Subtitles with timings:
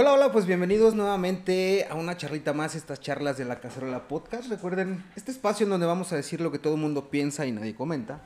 [0.00, 4.48] Hola, hola, pues bienvenidos nuevamente a una charlita más, estas charlas de la Cacerola Podcast.
[4.48, 7.50] Recuerden, este espacio en donde vamos a decir lo que todo el mundo piensa y
[7.50, 8.22] nadie comenta.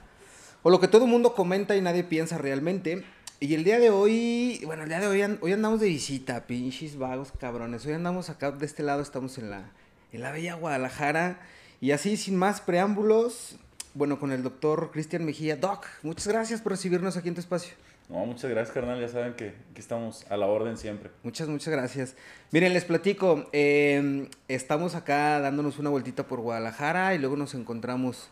[0.62, 3.06] O lo que todo el mundo comenta y nadie piensa realmente.
[3.40, 6.98] Y el día de hoy, bueno, el día de hoy, hoy andamos de visita, pinches
[6.98, 7.86] vagos cabrones.
[7.86, 9.70] Hoy andamos acá de este lado, estamos en la,
[10.12, 11.40] en la bella Guadalajara.
[11.80, 13.56] Y así, sin más preámbulos,
[13.94, 15.56] bueno, con el doctor Cristian Mejía.
[15.56, 17.72] Doc, muchas gracias por recibirnos aquí en tu espacio.
[18.12, 19.00] No, muchas gracias, carnal.
[19.00, 21.10] Ya saben que aquí estamos a la orden siempre.
[21.22, 22.14] Muchas, muchas gracias.
[22.50, 28.28] Miren, les platico, eh, estamos acá dándonos una vueltita por Guadalajara y luego nos encontramos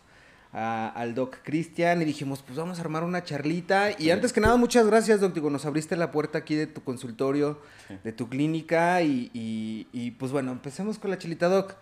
[0.53, 3.89] a- al Doc Cristian y dijimos, pues vamos a armar una charlita.
[3.97, 5.33] Y antes que nada, muchas gracias, Doc.
[5.33, 7.95] Digo, nos abriste la puerta aquí de tu consultorio, Sí.
[8.03, 11.73] de tu clínica y, y- y, pues bueno, empecemos con la chelita, Doc.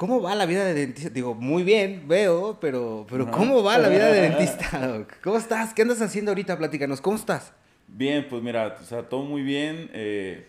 [0.00, 1.10] ¿Cómo va la vida de dentista?
[1.10, 3.32] Digo, muy bien, veo, pero, pero Ajá.
[3.32, 5.12] ¿cómo va la vida de dentista, Doc?
[5.22, 5.74] ¿Cómo estás?
[5.74, 6.56] ¿Qué andas haciendo ahorita?
[6.56, 7.52] Platícanos, ¿cómo estás?
[7.86, 9.90] Bien, pues mira, o sea, todo muy bien.
[9.92, 10.46] eh,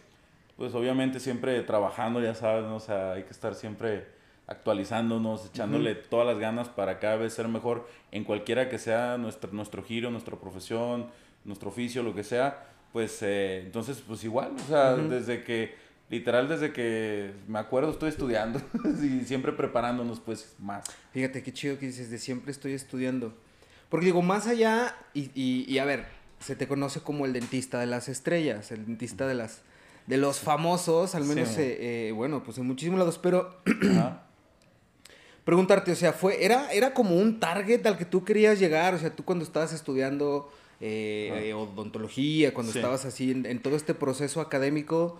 [0.55, 2.77] pues obviamente siempre trabajando, ya sabes, ¿no?
[2.77, 4.05] O sea, hay que estar siempre
[4.47, 9.51] actualizándonos, echándole todas las ganas para cada vez ser mejor en cualquiera que sea nuestro,
[9.51, 11.07] nuestro giro, nuestra profesión,
[11.43, 12.63] nuestro oficio, lo que sea.
[12.93, 15.75] Pues eh, entonces, pues igual, o sea, desde que,
[16.11, 18.61] literal, desde que me acuerdo estoy estudiando
[19.01, 20.83] y siempre preparándonos, pues más.
[21.13, 23.33] Fíjate qué chido que dices, de siempre estoy estudiando.
[23.89, 26.05] Porque digo, más allá, y, y, y a ver,
[26.39, 29.61] se te conoce como el dentista de las estrellas, el dentista de las
[30.07, 33.55] de los famosos, al menos, eh, eh, bueno, pues en muchísimos lados, pero
[33.93, 34.23] Ajá.
[35.45, 38.97] preguntarte, o sea, fue, era, era como un target al que tú querías llegar, o
[38.99, 42.79] sea, tú cuando estabas estudiando eh, odontología, cuando Sí.
[42.79, 45.19] estabas así en, en todo este proceso académico,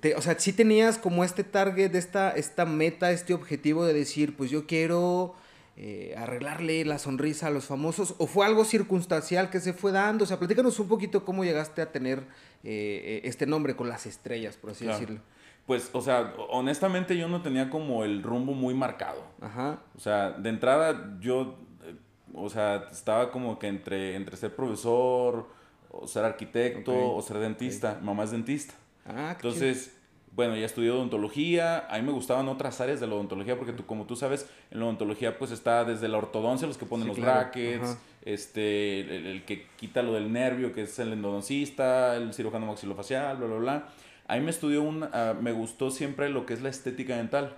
[0.00, 4.36] te- o sea, sí tenías como este target, esta, esta meta, este objetivo de decir,
[4.36, 5.34] pues yo quiero
[5.76, 10.24] eh, arreglarle la sonrisa a los famosos, o fue algo circunstancial que se fue dando,
[10.24, 12.20] o sea, platícanos un poquito cómo llegaste a tener
[12.62, 14.98] eh, eh, este nombre con las estrellas, por así Claro.
[15.00, 15.20] decirlo.
[15.66, 19.22] Pues, o sea, honestamente yo no tenía como el rumbo muy marcado.
[19.40, 19.80] Ajá.
[19.96, 21.96] O sea, de entrada yo, eh,
[22.34, 25.48] o sea, estaba como que entre, entre ser profesor,
[25.90, 27.98] o ser arquitecto, o ser dentista.
[28.02, 28.74] Mamá es dentista.
[29.06, 29.50] Ah, chido.
[29.52, 29.96] Entonces,
[30.32, 31.86] bueno, ya estudié odontología.
[31.88, 34.80] A mí me gustaban otras áreas de la odontología porque tú, como tú sabes, en
[34.80, 37.38] la odontología pues está desde la ortodoncia, los que ponen Sí, los claro.
[37.40, 37.98] brackets, Ajá.
[38.24, 43.36] este, el, el que quita lo del nervio, que es el endodoncista, el cirujano maxilofacial,
[43.36, 43.88] bla, bla, bla.
[44.26, 47.54] A mí me estudió un, ah, me gustó siempre lo que es la estética dental.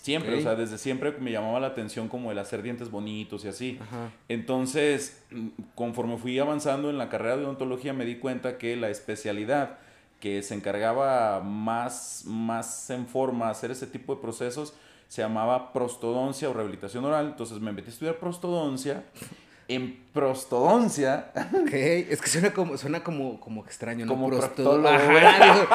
[0.00, 3.48] Siempre, o sea, desde siempre me llamaba la atención como el hacer dientes bonitos y
[3.48, 3.78] así.
[3.82, 4.12] Ajá.
[4.28, 8.88] Entonces, mm, conforme fui avanzando en la carrera de odontología, me di cuenta que la
[8.88, 9.78] especialidad
[10.20, 14.74] que se encargaba más, más en forma a hacer ese tipo de procesos
[15.08, 17.26] se llamaba prostodoncia o rehabilitación oral.
[17.26, 19.04] Entonces me metí a estudiar prostodoncia.
[19.68, 24.12] En prostodoncia, Ok, es que suena como, suena como, como extraño, ¿no?
[24.12, 25.66] Como Prosto- proctólogo, Ajá, digo,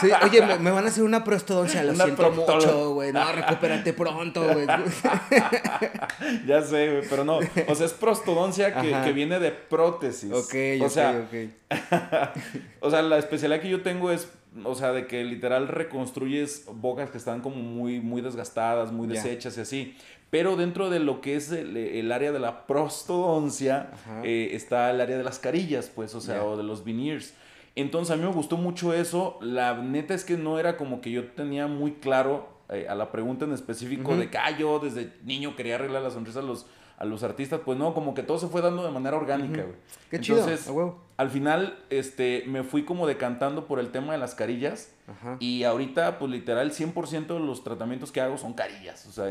[0.00, 3.12] sí, oye, me, me van a hacer una prostodoncia, lo Una siento mucho, güey.
[3.12, 4.66] No, recupérate pronto, güey.
[6.46, 7.38] ya sé, güey, pero no.
[7.68, 10.32] O sea, es prostodoncia que, que viene de prótesis.
[10.32, 11.50] ok, o ok, sea, ok.
[12.80, 14.28] O sea, la especialidad que yo tengo es,
[14.64, 19.56] o sea, de que literal reconstruyes bocas que están como muy, muy desgastadas, muy deshechas
[19.58, 19.96] y así.
[20.30, 23.90] Pero dentro de lo que es el, el área de la prostodoncia,
[24.22, 26.44] eh, está el área de las carillas, pues, o sea, Ya.
[26.44, 27.34] o de los veneers.
[27.76, 29.38] Entonces a mí me gustó mucho eso.
[29.40, 33.10] La neta es que no era como que yo tenía muy claro eh, a la
[33.12, 36.66] pregunta en específico de que ah, yo desde niño quería arreglar la sonrisa a los,
[36.98, 37.60] a los artistas.
[37.64, 39.64] Pues no, como que todo se fue dando de manera orgánica.
[40.10, 41.00] Qué chido, Entonces, a huevo.
[41.20, 44.92] Al final, este, me fui como decantando por el tema de las carillas.
[45.06, 45.36] Ajá.
[45.38, 49.06] Y ahorita, pues literal, 100% de los tratamientos que hago son carillas.
[49.06, 49.30] O sea,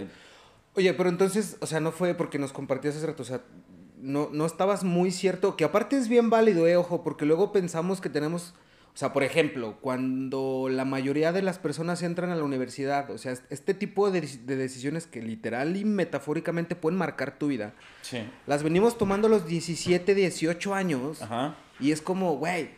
[0.75, 3.41] Oye, pero entonces, o sea, no fue porque nos compartías hace rato, o sea,
[3.97, 8.01] no, no estabas muy cierto, que aparte es bien válido, eh, ojo, porque luego pensamos
[8.01, 8.53] que tenemos,
[8.93, 13.17] o sea, por ejemplo, cuando la mayoría de las personas entran a la universidad, o
[13.17, 17.73] sea, este tipo de, de decisiones que literal y metafóricamente pueden marcar tu vida,
[18.03, 18.19] sí.
[18.45, 21.55] las venimos tomando a los 17, 18 años, Ajá.
[21.79, 22.69] Y es como, güey,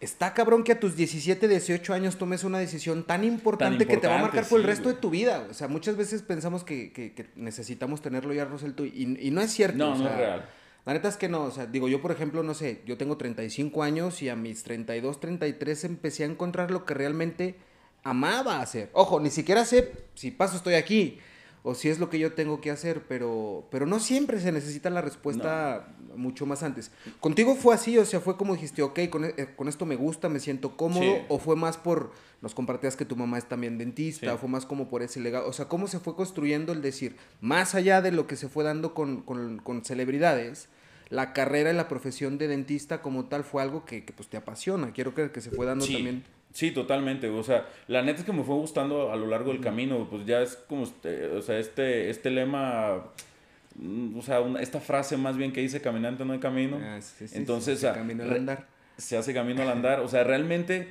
[0.00, 4.06] está cabrón que a tus 17, 18 años tomes una decisión tan importante, que te
[4.06, 5.46] va a marcar por el resto de tu vida.
[5.50, 9.40] O sea, muchas veces pensamos que, que- que necesitamos tenerlo ya resuelto y, y no
[9.40, 9.78] es cierto.
[9.78, 10.48] No, o no es real.
[10.84, 13.16] La neta es que no, o sea, digo, yo por ejemplo, no sé, yo tengo
[13.16, 17.54] 35 años y a mis 32, 33 empecé a encontrar lo que realmente
[18.02, 18.90] amaba hacer.
[18.92, 21.18] Ojo, ni siquiera sé si paso estoy aquí
[21.66, 24.90] o si es lo que yo tengo que hacer, pero, pero no siempre se necesita
[24.90, 26.90] la respuesta mucho más antes.
[27.20, 27.96] ¿Contigo fue así?
[27.96, 30.76] O sea, fue como dijiste, ok, con, e- eh, con esto me gusta, me siento
[30.76, 31.22] cómodo, Sí.
[31.28, 32.12] o fue más por,
[32.42, 34.32] nos compartías que tu mamá es también dentista, Sí.
[34.32, 37.16] o fue más como por ese legado, o sea, ¿cómo se fue construyendo el decir,
[37.40, 40.68] más allá de lo que se fue dando con, con, con celebridades,
[41.08, 44.36] la carrera y la profesión de dentista como tal fue algo que, que pues te
[44.36, 44.92] apasiona.
[44.92, 45.94] Quiero creer que se fue dando Sí.
[45.94, 46.24] también.
[46.54, 47.28] Sí, totalmente.
[47.28, 50.06] O sea, la neta es que me fue gustando a lo largo del camino.
[50.08, 53.02] Pues ya es como, este, o sea, este, este lema,
[53.74, 56.78] mm, o sea, una- esta frase más bien que dice caminante no hay camino.
[56.80, 58.66] Ah, sí, sí, Entonces, sí, o sea, camino al andar.
[58.96, 59.98] se hace camino al andar.
[60.00, 60.88] O sea, realmente,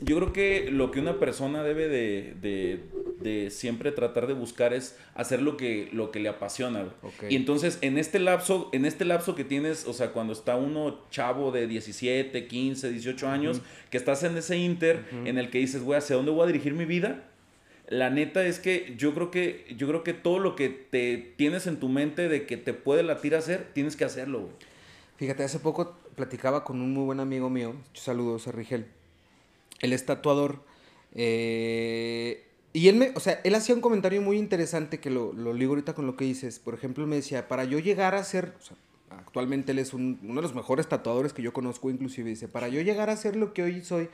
[0.00, 2.80] yo creo que lo que una persona debe de, de-
[3.20, 6.86] de siempre tratar de buscar es hacer lo que, lo que le apasiona.
[7.30, 10.98] Y entonces, en este lapso, en este lapso que tienes, o sea, cuando está uno
[11.10, 13.60] chavo de 17, 15, 18 años,
[13.90, 16.74] que estás en ese inter en el que dices, güey, ¿hacia dónde voy a dirigir
[16.74, 17.28] mi vida?
[17.88, 21.66] La neta es que yo creo que yo creo que todo lo que te tienes
[21.66, 24.52] en tu mente de que te puede latir hacer, tienes que hacerlo, güey.
[25.22, 28.88] Fíjate, hace poco platicaba con un muy buen amigo mío, saludos a Rigel,
[29.78, 30.64] él es tatuador,
[31.14, 35.52] eh, y él me, o sea, él hacía un comentario muy interesante que lo, lo
[35.52, 38.24] ligo ahorita con lo que dices, por ejemplo, él me decía, para yo llegar a
[38.24, 38.76] ser, o sea,
[39.10, 42.66] actualmente él es un- uno de los mejores tatuadores que yo conozco inclusive, dice, para
[42.66, 44.08] yo llegar a ser lo que hoy soy,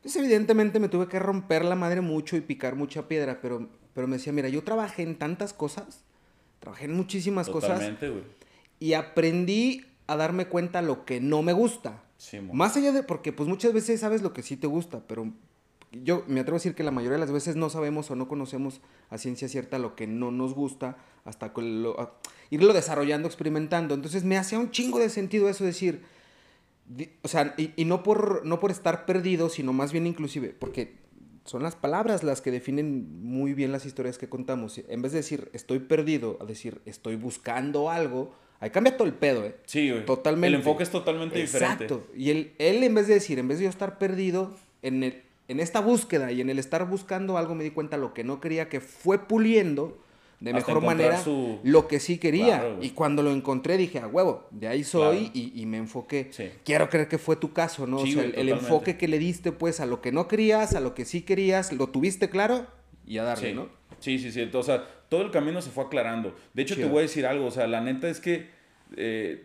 [0.00, 4.06] pues evidentemente me tuve que romper la madre mucho y picar mucha piedra, pero, pero
[4.06, 6.04] me decía, mira, yo trabajé en tantas cosas,
[6.60, 8.22] trabajé en muchísimas cosas, Totalmente, güey.
[8.80, 12.02] y aprendí a darme cuenta lo que no me gusta.
[12.18, 12.38] Sí.
[12.52, 15.32] Más allá de, porque pues muchas veces sabes lo que sí te gusta, pero
[15.92, 18.26] yo me atrevo a decir que la mayoría de las veces no sabemos o no
[18.28, 18.80] conocemos
[19.10, 22.14] a ciencia cierta lo que no nos gusta hasta que lo- a-
[22.50, 23.94] irlo desarrollando, experimentando.
[23.94, 26.02] Entonces me hacía un chingo de sentido eso decir,
[26.86, 30.48] di- o sea, y, y no, por, no por estar perdido, sino más bien inclusive,
[30.58, 30.96] porque
[31.44, 34.78] son las palabras las que definen muy bien las historias que contamos.
[34.88, 38.34] En vez de decir estoy perdido, a decir estoy buscando algo,
[38.64, 39.54] ahí cambia todo el pedo, ¿eh?
[39.66, 40.04] Sí, güey.
[40.06, 40.48] Totalmente.
[40.48, 41.84] El enfoque es totalmente diferente.
[41.84, 42.06] Exacto.
[42.16, 45.22] Y él, él en vez de decir, en vez de yo estar perdido en, el,
[45.48, 48.40] en esta búsqueda y en el estar buscando algo, me di cuenta lo que no
[48.40, 49.98] quería, que fue puliendo
[50.40, 52.58] de Hasta mejor manera su- lo que sí quería.
[52.60, 55.30] Claro, y cuando lo encontré dije, a huevo, de ahí soy Claro.
[55.34, 56.28] y, y me enfoqué.
[56.32, 56.50] Sí.
[56.64, 57.98] Quiero creer que fue tu caso, ¿no?
[58.00, 60.74] Sí, o sea, güey, el, enfoque que le diste pues a lo que no querías,
[60.74, 62.66] a lo que sí querías, lo tuviste claro
[63.06, 63.54] y a darle, Sí.
[63.54, 63.68] ¿no?
[64.00, 64.50] sí, sí, sí.
[64.52, 66.34] O sea, todo el camino se fue aclarando.
[66.52, 66.88] De hecho, Chido.
[66.88, 67.46] te voy a decir algo.
[67.46, 68.48] O sea, la neta es que
[68.96, 69.44] eh,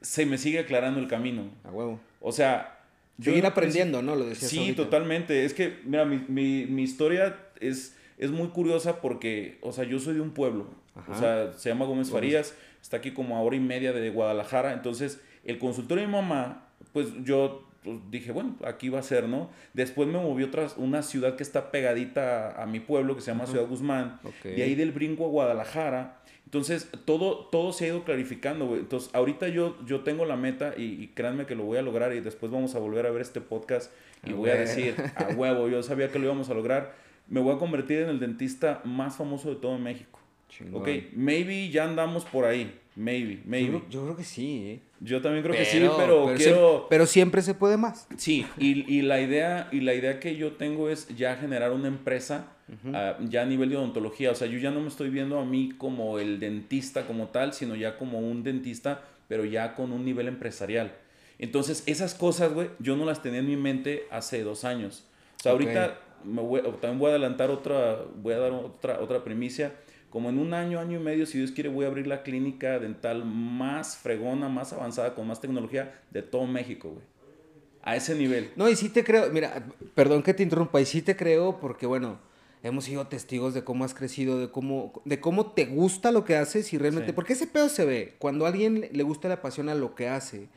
[0.00, 1.50] se me sigue aclarando el camino.
[1.64, 2.00] A huevo.
[2.20, 2.78] O sea,
[3.16, 4.14] yo Seguir un aprendiendo, ¿no?
[4.14, 4.84] Lo decías Sí, ahorita.
[4.84, 5.44] totalmente.
[5.44, 9.98] Es que, mira, mi, mi, mi historia es, es muy curiosa porque, o sea, yo
[9.98, 10.68] soy de un pueblo.
[10.94, 11.12] Ajá.
[11.12, 12.10] O sea, se llama Gómez.
[12.10, 14.72] Farías, está aquí como a hora y media de Guadalajara.
[14.72, 19.28] Entonces, el consultorio de mi mamá, pues yo pues, dije, bueno, aquí va a ser,
[19.28, 19.50] ¿no?
[19.74, 23.20] Después me moví a otra, una ciudad que está pegadita a, a mi pueblo, que
[23.22, 24.20] se llama Ciudad Guzmán.
[24.24, 24.44] Ok.
[24.44, 26.20] De ahí del brinco a Guadalajara.
[26.48, 28.80] Entonces, todo, todo se ha ido clarificando, güey.
[28.80, 32.14] Entonces, ahorita yo, yo tengo la meta y, y créanme que lo voy a lograr
[32.14, 33.92] y después vamos a volver a ver este podcast
[34.24, 36.94] y A voy a decir, a huevo, yo sabía que lo íbamos a lograr.
[37.28, 40.20] Me voy a convertir en el dentista más famoso de todo México.
[40.48, 40.80] Chingón.
[40.80, 42.80] Ok, maybe ya andamos por ahí.
[42.96, 43.82] Maybe, maybe.
[43.90, 44.80] yo creo que sí, ¿eh?
[45.00, 46.86] Yo también creo que sí, pero, quiero...
[46.88, 48.08] pero siempre se puede más.
[48.16, 51.88] Sí, y, y la idea, y la idea que yo tengo es ya generar una
[51.88, 52.54] empresa
[52.92, 54.30] ah, ya a nivel de odontología.
[54.30, 57.52] O sea, yo ya no me estoy viendo a mí como el dentista como tal,
[57.52, 60.92] sino ya como un dentista, pero ya con un nivel empresarial.
[61.38, 65.04] Entonces, esas cosas, güey, yo no las tenía en mi mente hace dos años.
[65.38, 69.22] O sea, ahorita me voy, también voy a adelantar otra, voy a dar otra, otra
[69.22, 69.72] primicia.
[70.10, 72.78] Como en un año, año y medio, si Dios quiere, voy a abrir la clínica
[72.78, 77.04] dental más fregona, más avanzada, con más tecnología de todo México, güey.
[77.82, 78.50] A ese nivel.
[78.56, 81.86] No, y sí te creo, mira, perdón que te interrumpa, y sí te creo porque,
[81.86, 82.18] bueno,
[82.62, 86.36] hemos sido testigos de cómo has crecido, de cómo, de cómo te gusta lo que
[86.36, 87.12] haces y realmente, Sí.
[87.14, 90.48] porque ese pedo se ve, cuando a alguien le gusta, le apasiona lo que hace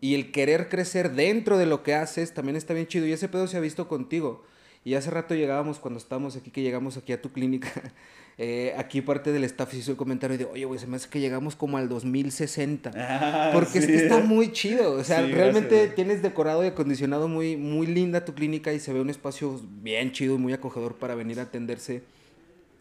[0.00, 3.28] y el querer crecer dentro de lo que haces también está bien chido y ese
[3.28, 4.44] pedo se ha visto contigo.
[4.84, 7.70] Y hace rato llegábamos, cuando estábamos aquí, que llegamos aquí a tu clínica,
[8.38, 11.20] eh, aquí parte del staff hizo el comentario de, oye, güey, se me hace que
[11.20, 12.90] llegamos como al 2060.
[12.96, 13.92] Ah, Porque es sí.
[13.92, 14.92] que está muy chido.
[14.94, 18.80] O sea, Sí, realmente gracias, tienes decorado y acondicionado muy, muy linda tu clínica y
[18.80, 22.02] se ve un espacio bien chido y muy acogedor para venir a atenderse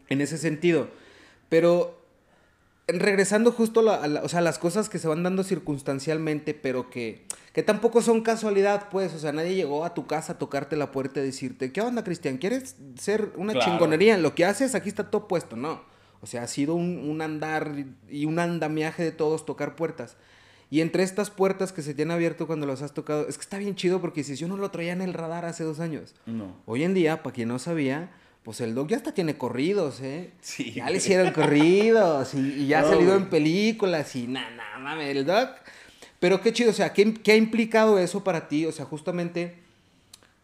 [0.10, 0.88] en ese sentido.
[1.50, 2.01] Pero
[3.00, 6.54] regresando justo a la- a la- o sea, las cosas que se van dando circunstancialmente,
[6.54, 9.14] pero que, que tampoco son casualidad, pues.
[9.14, 12.04] O sea, nadie llegó a tu casa a tocarte la puerta y decirte, ¿qué onda,
[12.04, 12.38] Cristian?
[12.38, 13.72] ¿Quieres ser una Claro.
[13.72, 14.76] chingonería en lo que haces?
[14.76, 15.56] Aquí está todo puesto.
[15.56, 15.82] No.
[16.22, 17.72] O sea, ha sido un, un andar
[18.10, 20.18] y un andamiaje de todos tocar puertas.
[20.70, 23.42] Y entre estas puertas que se te han abierto cuando las has tocado, es que
[23.42, 26.14] está bien chido porque si yo no lo traía en el radar hace dos años.
[26.26, 26.56] No.
[26.66, 28.12] Hoy en día, para quien no sabía,
[28.44, 30.32] pues el Doc ya hasta tiene corridos, ¿eh?
[30.42, 30.72] Sí.
[30.72, 33.24] Ya le hicieron corridos y, y ya ha No, salido güey.
[33.24, 35.50] en películas y nada, nada, mames, el Doc.
[36.20, 38.66] Pero qué chido, o sea, ¿qué, qué ha implicado eso para ti?
[38.66, 39.56] O sea, justamente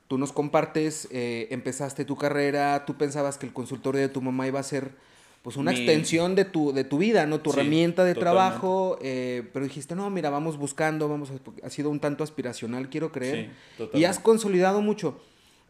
[0.08, 4.48] tú nos compartes, eh, empezaste tu carrera, tú pensabas que el consultorio de tu mamá
[4.48, 4.92] iba a ser
[5.44, 7.40] pues una Mi- extensión de tu, de tu vida, ¿no?
[7.40, 8.20] Tu Sí, herramienta de totalmente.
[8.50, 12.90] trabajo, eh, pero dijiste, no, mira, vamos buscando, vamos, a- ha sido un tanto aspiracional,
[12.90, 13.52] quiero creer.
[13.78, 15.20] Sí, y has consolidado mucho.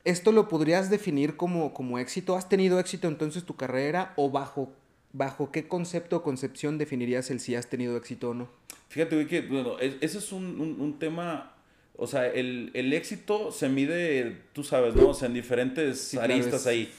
[0.06, 2.36] ¿Esto lo podrías definir como, como éxito?
[2.38, 4.72] ¿Has tenido éxito entonces tu carrera o bajo,
[5.14, 8.50] bajo qué concepto o concepción definirías el si has tenido éxito o no?
[8.90, 11.54] Fíjate, güey, que, bueno, es- ese es un, un- un tema,
[11.98, 15.10] o sea, el, el éxito se mide, tú sabes, ¿no?
[15.10, 16.92] O sea, en diferentes Sí, claro, aristas es- ahí.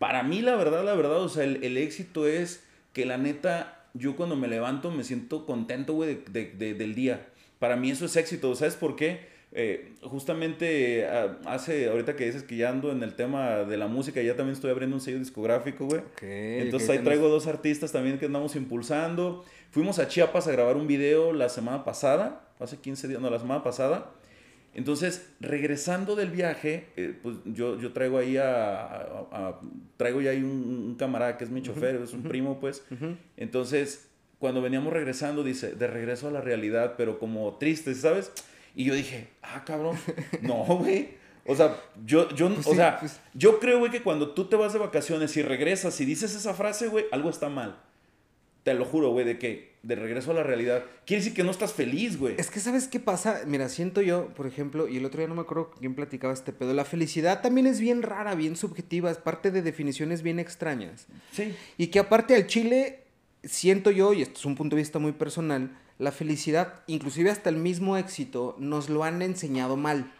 [0.00, 3.84] Para mí, la verdad, la verdad, o sea, el, el éxito es que la neta,
[3.94, 7.28] yo cuando me levanto me siento contento, güey, de- de- de- del día.
[7.60, 9.28] Para mí eso es éxito, ¿sabes por qué?
[9.52, 13.86] Eh, justamente ah, hace, ahorita que dices que ya ando en el tema de la
[13.86, 16.02] música, ya también estoy abriendo un sello discográfico, güey.
[16.60, 19.44] Entonces ahí traigo dos artistas también que andamos impulsando.
[19.70, 23.38] Fuimos a Chiapas a grabar un video la semana pasada, hace 15 días, no, la
[23.38, 24.10] semana pasada.
[24.74, 29.60] Entonces, regresando del viaje, eh, pues yo, yo traigo ahí a, a- a-
[29.96, 32.84] traigo ya ahí un, un camarada que es mi chofer, es un primo, pues.
[33.36, 38.30] Entonces, cuando veníamos regresando, dice, de regreso a la realidad, pero como triste, ¿sabes?
[38.74, 39.96] Y yo dije, ah, cabrón,
[40.42, 41.16] no, güey.
[41.46, 44.44] O sea, yo, yo, Pues o sí, sea, pues- yo creo, güey, que cuando tú
[44.48, 47.80] te vas de vacaciones y regresas y dices esa frase, güey, algo está mal.
[48.64, 50.84] Te lo juro, güey, de que de regreso a la realidad.
[51.06, 52.34] Quiere decir que no estás feliz, güey.
[52.36, 53.40] Es que, ¿sabes qué pasa?
[53.46, 56.52] Mira, siento yo, por ejemplo, y el otro día no me acuerdo quién platicaba este
[56.52, 61.06] pedo, la felicidad también es bien rara, bien subjetiva, es parte de definiciones bien extrañas.
[61.32, 61.54] Sí.
[61.78, 63.04] Y que aparte al chile,
[63.42, 67.50] siento yo, y esto es un punto de vista muy personal, la felicidad, inclusive hasta
[67.50, 70.12] el mismo éxito, nos lo han enseñado mal.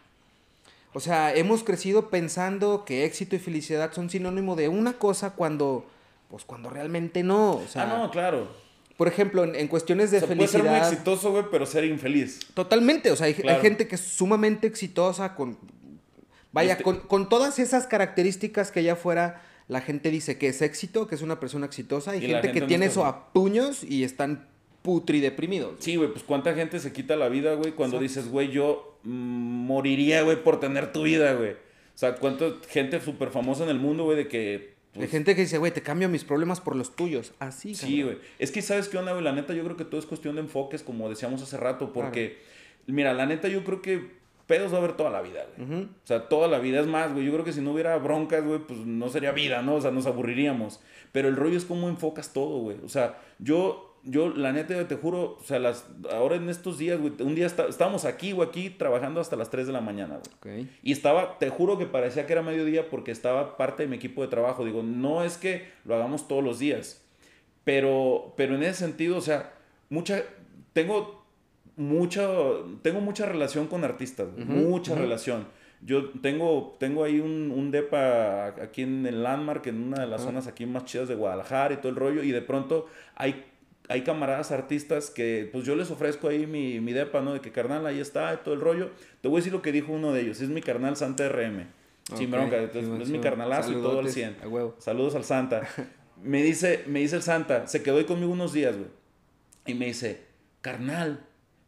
[0.92, 5.86] O sea, hemos crecido pensando que éxito y felicidad son sinónimo de una cosa cuando,
[6.28, 7.52] pues cuando realmente no.
[7.52, 8.48] O sea, ah, no, claro.
[8.96, 10.92] por ejemplo, en, en cuestiones de O sea, puede ser muy felicidad...
[10.92, 12.40] exitoso, güey, pero ser infeliz.
[12.54, 15.56] Totalmente, o sea, hay, gente que es sumamente exitosa con...
[16.50, 20.62] Vaya, Este- con, con todas esas características que allá afuera la gente dice que es
[20.62, 23.84] éxito, que es una persona exitosa, hay gente, gente que no tiene eso a puños
[23.84, 24.48] y están
[24.88, 25.74] putri deprimidos.
[25.80, 28.20] Sí, güey, pues cuánta gente se quita la vida, güey, cuando Exacto.
[28.20, 31.50] dices, güey, yo moriría, güey, por tener tu vida, güey.
[31.52, 31.56] O
[31.94, 34.76] sea, cuánta gente súper famosa en el mundo, güey, de que...
[34.94, 37.34] Hay pues, gente que dice, güey, te cambio mis problemas por los tuyos.
[37.38, 38.16] Así, Sí, güey.
[38.38, 39.22] Es que, ¿sabes qué onda, güey?
[39.22, 42.38] La neta, yo creo que todo es cuestión de enfoques, como decíamos hace rato, porque,
[42.86, 44.16] mira, la neta, yo creo que
[44.46, 45.82] pedos va a haber toda la vida, güey.
[45.82, 47.26] O sea, toda la vida es más, güey.
[47.26, 49.74] Yo creo que si no hubiera broncas, güey, pues no sería vida, ¿no?
[49.74, 50.80] O sea, nos aburriríamos.
[51.12, 52.78] Pero el rollo es cómo enfocas todo, güey.
[52.82, 56.98] O sea, yo, yo, la neta, te juro, o sea, las, ahora en estos días,
[57.00, 60.14] güey, un día está- estábamos aquí, güey, aquí trabajando hasta las 3 de la mañana,
[60.18, 60.34] güey.
[60.82, 64.22] Y estaba, te juro que parecía que era mediodía porque estaba parte de mi equipo
[64.22, 64.64] de trabajo.
[64.64, 67.02] Digo, no es que lo hagamos todos los días,
[67.64, 69.52] pero, pero en ese sentido, o sea,
[69.90, 70.22] mucha,
[70.72, 71.24] tengo
[71.76, 72.28] mucha,
[72.82, 75.46] tengo mucha relación con artistas, mucha relación.
[75.80, 80.22] Yo tengo, tengo ahí un, un depa aquí en el Landmark, en una de las
[80.22, 83.44] zonas aquí más chidas de Guadalajara y todo el rollo, y de pronto hay,
[83.88, 87.32] hay camaradas artistas que pues yo les ofrezco ahí mi, mi depa, ¿no?
[87.32, 88.90] De que carnal, ahí está, todo el rollo.
[89.22, 91.66] Te voy a decir lo que dijo uno de ellos, es mi carnal Santa RM.
[92.16, 94.36] Sin Ok, bronca, sí, es, mi carnalazo y todo al saludotes, 100.
[94.42, 94.76] A huevo.
[94.78, 95.68] Saludos al Santa.
[96.22, 98.88] Me dice, me dice el Santa, se quedó ahí conmigo unos días, güey.
[99.66, 100.24] Y me dice,
[100.62, 101.24] carnal,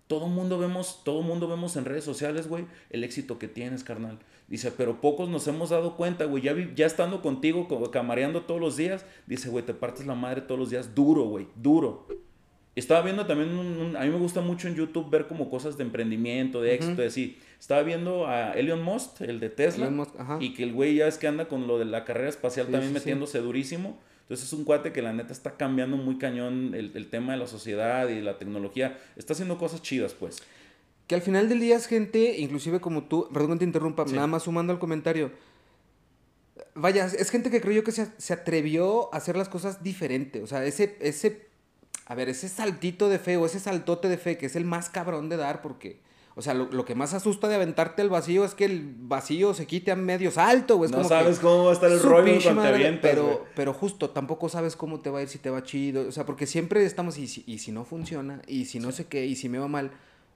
[0.09, 4.19] todo mundo vemos, todo mundo vemos en redes sociales, güey, el éxito que tienes, carnal.
[4.51, 8.61] Dice, pero pocos nos hemos dado cuenta, güey, ya, vi- ya estando contigo, camareando todos
[8.61, 12.07] los días, dice, güey, te partes la madre todos los días, duro, güey, duro.
[12.77, 15.77] Estaba viendo también, un, un- a mí me gusta mucho en YouTube ver como cosas
[15.77, 17.39] de emprendimiento, de éxito, de así.
[17.59, 20.39] Estaba viendo a Elon Musk, el de Tesla, Elon Musk, ajá.
[20.41, 22.73] y que el güey ya es que anda con lo de la carrera espacial Sí,
[22.73, 23.01] también sí, sí.
[23.05, 23.99] metiéndose durísimo.
[24.23, 27.39] Entonces es un cuate que la neta está cambiando muy cañón el, el tema de
[27.41, 28.97] la sociedad y la tecnología.
[29.17, 30.41] Está haciendo cosas chidas, pues.
[31.11, 34.15] Que al final del día es gente, inclusive como tú, perdón que te interrumpa, Sí.
[34.15, 35.33] nada más sumando al comentario.
[36.77, 40.41] Vaya, es gente que creyó que se, se atrevió a hacer las cosas diferente.
[40.41, 41.49] O sea, ese, ese,
[42.07, 44.89] a ver, ese saltito de fe o ese saltote de fe que es el más
[44.89, 45.99] cabrón de dar porque,
[46.37, 49.53] o sea, lo, lo que más asusta de aventarte al vacío es que el vacío
[49.53, 50.87] se quite a medio salto, güey.
[50.87, 53.19] Es no como sabes que, cómo va a estar el rollo cuando te avientas,
[53.57, 56.07] pero, justo, tampoco sabes cómo te va a ir, si te va chido.
[56.07, 59.07] O sea, porque siempre estamos, y si, y si no funciona, y si no sé
[59.09, 59.91] qué, y si me va mal.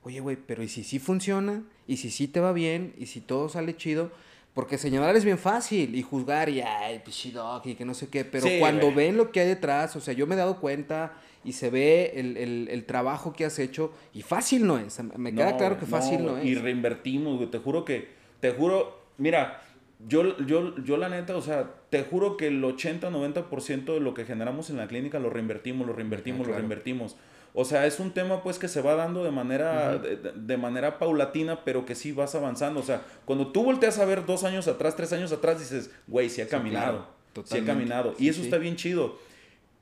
[0.05, 1.63] Oye, güey, pero ¿y si sí funciona?
[1.87, 2.95] ¿Y si sí te va bien?
[2.99, 4.11] ¿Y si todo sale chido?
[4.53, 8.25] Porque señalar es bien fácil y juzgar y, ay, pichidog y que no sé qué.
[8.25, 8.95] Pero Sí, cuando güey.
[9.09, 12.13] ven lo que hay detrás, o sea, yo me he dado cuenta y se ve
[12.15, 15.03] el, el- el trabajo que has hecho y fácil no es.
[15.17, 16.63] Me queda No, claro que fácil no, güey, Y es.
[16.63, 17.51] reinvertimos, güey.
[17.51, 18.09] Te juro que,
[18.41, 19.61] te juro, mira,
[20.07, 24.25] yo, yo, yo la neta, o sea, te juro que el 80-90% de lo que
[24.25, 26.53] generamos en la clínica lo reinvertimos, lo reinvertimos, Ah, claro.
[26.53, 27.17] lo reinvertimos.
[27.57, 30.57] O sea, es un tema pues que se va dando de manera, de, de- de
[30.57, 32.81] manera paulatina, pero que sí vas avanzando.
[32.81, 36.29] O sea, cuando tú volteas a ver dos años atrás, tres años atrás, dices, güey,
[36.31, 37.07] sí ha Sí, caminado.
[37.33, 38.15] claro, sí ha caminado.
[38.19, 38.47] Sí, y eso sí.
[38.47, 39.17] está bien chido.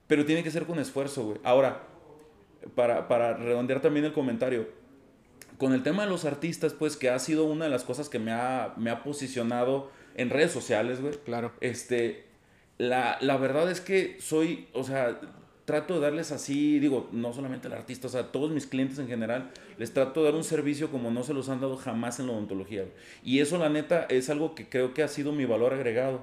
[0.06, 1.38] pero tiene que ser con esfuerzo, güey.
[1.44, 1.80] Ahora,
[2.74, 4.68] para, para redondear también el comentario,
[5.56, 8.18] con el tema de los artistas, pues que ha sido una de las cosas que
[8.18, 11.14] me ha, me ha posicionado en redes sociales, güey.
[11.24, 11.52] Claro.
[11.60, 12.26] Este,
[12.76, 15.18] la, la verdad es que soy, o sea,
[15.64, 18.99] trato de darles así, digo, no solamente al artista, o sea, a todos mis clientes
[18.99, 22.19] en general, les trato de dar un servicio como no se los han dado jamás
[22.21, 22.85] en la odontología.
[23.23, 26.16] Y eso, la neta, es algo que creo que ha sido mi valor agregado.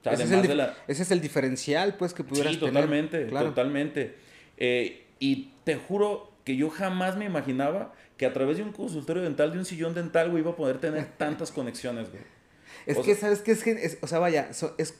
[0.00, 0.74] O sea, Ese es, además el, de la...
[0.86, 2.74] ese es el diferencial, pues, que pudieras Sí, tener.
[2.74, 3.48] totalmente, Claro.
[3.48, 4.14] totalmente.
[4.58, 9.22] Eh, y te juro que yo jamás me imaginaba que a través de un consultorio
[9.24, 12.22] dental, de un sillón dental, güey, iba a poder tener tantas conexiones, güey.
[12.86, 13.50] Es O que, sea- ¿sabes qué?
[13.52, 14.94] Es que, es- o sea, vaya, so- es,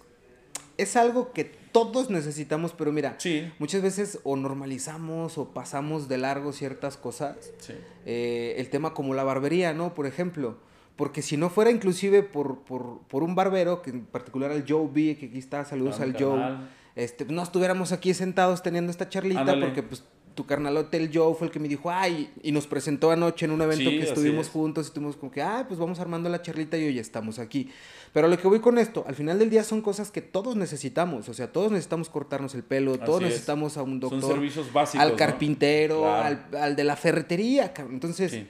[0.78, 6.18] es algo que todos necesitamos, pero mira, Sí, muchas veces o normalizamos o pasamos de
[6.18, 7.36] largo ciertas cosas.
[7.58, 7.72] sí.
[8.08, 9.94] Eh, el tema como la barbería, ¿no?
[9.94, 10.58] Por ejemplo.
[10.96, 14.88] Porque si no fuera inclusive por, por, por un barbero, que en particular al Joe
[14.90, 16.56] B, que aquí está, saludos mi al Joe,
[16.94, 19.66] este, no estuviéramos aquí sentados teniendo esta charlita, Ándale.
[19.66, 20.04] porque pues
[20.34, 23.50] tu carnalote, el Joe, fue el que me dijo, ay, y nos presentó anoche en
[23.50, 24.52] un evento Sí, que estuvimos es.
[24.52, 27.70] juntos y estuvimos como que, ay, pues vamos armando la charlita y hoy estamos aquí.
[28.16, 31.28] Pero lo que voy con esto, al final del día son cosas que todos necesitamos,
[31.28, 33.26] o sea, todos necesitamos cortarnos el pelo, todos es.
[33.28, 35.04] necesitamos a un Son doctor, servicios básicos.
[35.04, 35.16] al ¿no?
[35.16, 36.38] carpintero, Claro.
[36.52, 37.92] al, al de la ferretería, cabrón.
[37.96, 38.48] Entonces, Sí.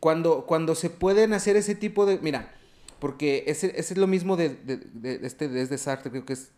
[0.00, 2.18] cuando, cuando se pueden hacer ese tipo de.
[2.18, 2.52] Mira,
[2.98, 6.32] porque ese, ese es lo mismo de, de, de- de este desde Sartre, creo que
[6.32, 6.50] es.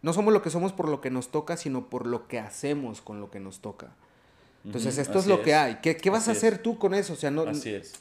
[0.00, 3.00] No somos lo que somos por lo que nos toca, sino por lo que hacemos
[3.00, 3.88] con lo que nos toca.
[4.64, 5.78] Entonces, esto es lo que hay.
[5.82, 6.38] ¿Qué, qué vas Así a es.
[6.38, 7.14] hacer tú con eso?
[7.14, 7.94] O sea, no, Así es.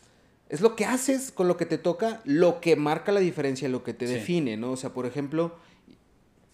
[0.49, 3.83] Es lo que haces con lo que te toca, lo que marca la diferencia, lo
[3.83, 4.13] que te Sí.
[4.15, 4.71] define, ¿no?
[4.71, 5.55] O sea, por ejemplo,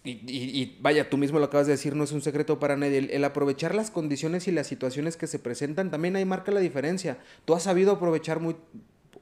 [0.02, 2.76] y, y- y vaya, tú mismo lo acabas de decir, no es un secreto para
[2.76, 6.52] nadie, el, el aprovechar las condiciones y las situaciones que se presentan también ahí marca
[6.52, 7.18] la diferencia.
[7.46, 8.56] Tú has sabido aprovechar muy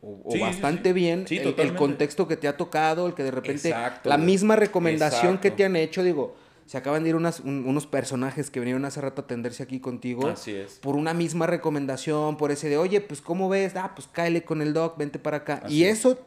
[0.01, 0.93] o, o Sí, sí, bastante sí.
[0.95, 5.39] bien el- contexto que te ha tocado, el que de repente Exacto, la misma recomendación
[5.39, 6.35] que te han hecho, digo,
[6.67, 9.81] se acaban de ir unas- un- unos personajes que vinieron hace rato a atenderse aquí
[9.81, 10.75] contigo Así es.
[10.81, 13.75] por una misma recomendación, por ese de, oye, pues ¿cómo ves?
[13.77, 15.61] Ah, pues cáele con el doc, vente para acá.
[15.65, 15.99] Así y es.
[15.99, 16.19] eso,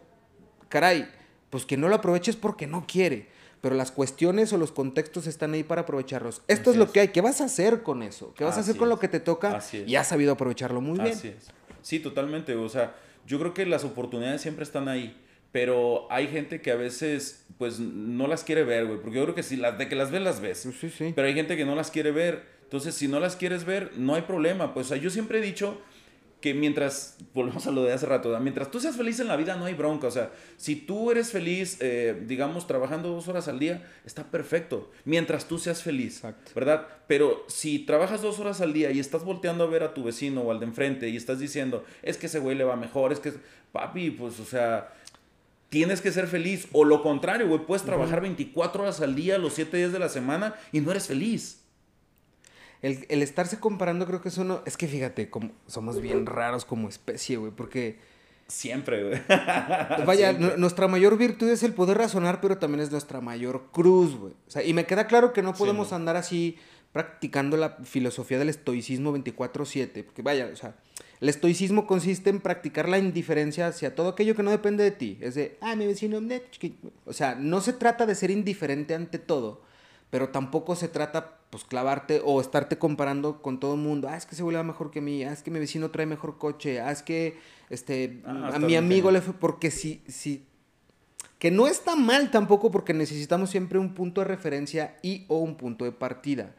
[0.69, 1.07] caray,
[1.49, 3.33] pues que no lo aproveches porque no quiere.
[3.61, 6.43] Pero las cuestiones o los contextos están ahí para aprovecharlos.
[6.47, 6.91] Esto Así es lo es.
[6.91, 7.07] que hay.
[7.07, 8.31] ¿Qué vas a hacer con eso?
[8.35, 9.55] ¿Qué vas a hacer con lo que te toca?
[9.57, 9.87] Así es.
[9.87, 11.13] Y has sabido aprovecharlo muy bien.
[11.17, 11.47] Así es.
[11.81, 12.53] Sí, totalmente.
[12.55, 12.95] O sea,
[13.25, 15.19] yo creo que las oportunidades siempre están ahí.
[15.55, 18.99] Pero hay gente que a veces, pues, no las quiere ver, güey.
[18.99, 20.67] Porque yo creo que si las, de que las ves, las ves.
[20.81, 21.13] Sí, sí.
[21.15, 22.43] Pero hay gente que no las quiere ver.
[22.63, 24.73] Entonces, si no las quieres ver, no hay problema.
[24.73, 25.79] Pues, o sea, yo siempre he dicho
[26.41, 28.43] que mientras, volvemos a lo de hace rato, ¿verdad?
[28.43, 30.07] mientras tú seas feliz en la vida, no hay bronca.
[30.07, 34.91] O sea, si tú eres feliz, eh, digamos, trabajando dos horas al día, está perfecto.
[35.05, 36.51] Mientras tú seas feliz, Exacto.
[36.53, 36.85] ¿verdad?
[37.07, 40.41] Pero si trabajas dos horas al día y estás volteando a ver a tu vecino
[40.41, 43.19] o al de enfrente y estás diciendo, es que ese güey le va mejor, es
[43.19, 43.31] que,
[43.71, 44.91] papi, pues, o sea,
[45.75, 46.69] tienes que ser feliz.
[46.71, 50.07] O lo contrario, güey, puedes trabajar 24 horas al día, los 7 días de la
[50.07, 51.65] semana y no eres feliz.
[52.81, 54.61] El, el estarse comparando creo que es uno...
[54.65, 57.51] Es que fíjate, como, somos bien raros como especie, güey.
[57.51, 57.99] Porque,
[58.47, 59.21] Siempre, güey.
[60.05, 60.57] vaya, Siempre.
[60.57, 64.31] nuestra mayor virtud es el poder razonar, pero también es nuestra mayor cruz, güey.
[64.47, 65.97] O sea, y me queda claro que no Sí, podemos no.
[65.97, 66.57] andar así
[66.93, 70.05] practicando la filosofía del estoicismo 24/7.
[70.05, 70.77] Porque vaya, o sea,
[71.21, 75.17] el estoicismo consiste en practicar la indiferencia hacia todo aquello que no depende de ti.
[75.21, 76.75] Es de, ah, mi vecino, net, chiqui-".
[77.05, 79.61] o sea, no se trata de ser indiferente ante todo,
[80.09, 84.09] pero tampoco se trata, pues, clavarte o estarte comparando con todo el mundo.
[84.09, 86.37] Ah, es que se vuelve mejor que mí, ah, es que mi vecino trae mejor
[86.37, 87.37] coche, ah, es que,
[87.69, 90.45] este, Ah, a mi amigo le fue, porque si, si,
[91.39, 95.55] que no está mal tampoco porque necesitamos siempre un punto de referencia y o un
[95.55, 96.55] punto de partida.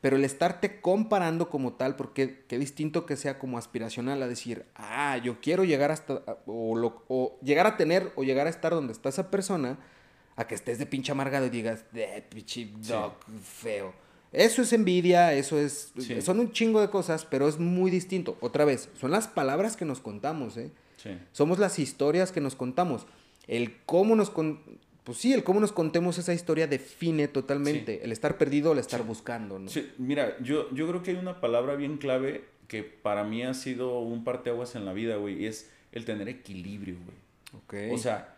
[0.00, 4.64] Pero el estarte comparando como tal, porque qué distinto que sea como aspiracional a decir,
[4.74, 8.72] ah, yo quiero llegar hasta, o, lo- o llegar a tener, o llegar a estar
[8.72, 9.78] donde está esa persona,
[10.36, 13.92] a que estés de pinche amargado y digas, de pinche dog, feo.
[14.32, 16.22] Eso es envidia, eso es, Sí.
[16.22, 18.38] son un chingo de cosas, pero es muy distinto.
[18.40, 20.70] Otra vez, son las palabras que nos contamos, ¿eh?
[20.96, 21.10] Sí.
[21.32, 23.06] Somos las historias que nos contamos.
[23.48, 24.60] El cómo nos con...
[25.04, 28.78] Pues sí, el cómo nos contemos esa historia define totalmente el estar perdido o el
[28.78, 29.68] estar buscando, ¿no?
[29.68, 33.54] Sí, mira, yo, yo creo que hay una palabra bien clave que para mí ha
[33.54, 37.88] sido un parteaguas en la vida, güey, y es el tener equilibrio, güey.
[37.88, 37.94] Ok.
[37.94, 38.36] O sea,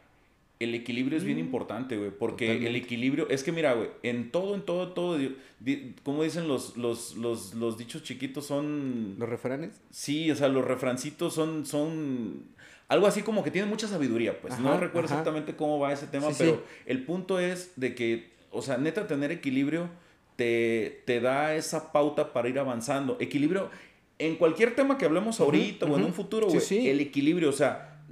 [0.60, 4.54] el equilibrio es bien importante, güey, porque el equilibrio, es que mira, güey, en todo,
[4.54, 9.16] en todo, todo, di- como dicen los, los, los, los dichos chiquitos son...
[9.18, 9.80] ¿Los refranes?
[9.90, 12.44] Sí, o sea, los refrancitos son, son
[12.92, 14.58] algo así como que tienen mucha sabiduría, pues.
[14.58, 15.14] no recuerdo ajá.
[15.14, 16.60] exactamente cómo va ese tema, Sí, pero sí.
[16.84, 19.88] el punto es de que, o sea, neta, tener equilibrio
[20.36, 23.16] te, te da esa pauta para ir avanzando.
[23.18, 23.70] Equilibrio
[24.18, 26.60] en cualquier tema que hablemos ahorita o en un futuro, güey.
[26.60, 26.86] sí.
[26.88, 28.02] El equilibrio, o sea,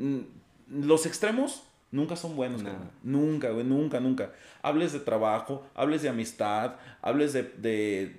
[0.69, 2.63] los extremos Nunca son buenos.
[3.03, 4.33] Nunca, güey, nunca, nunca.
[4.63, 8.15] Hables de trabajo, hables de amistad, hables de, de,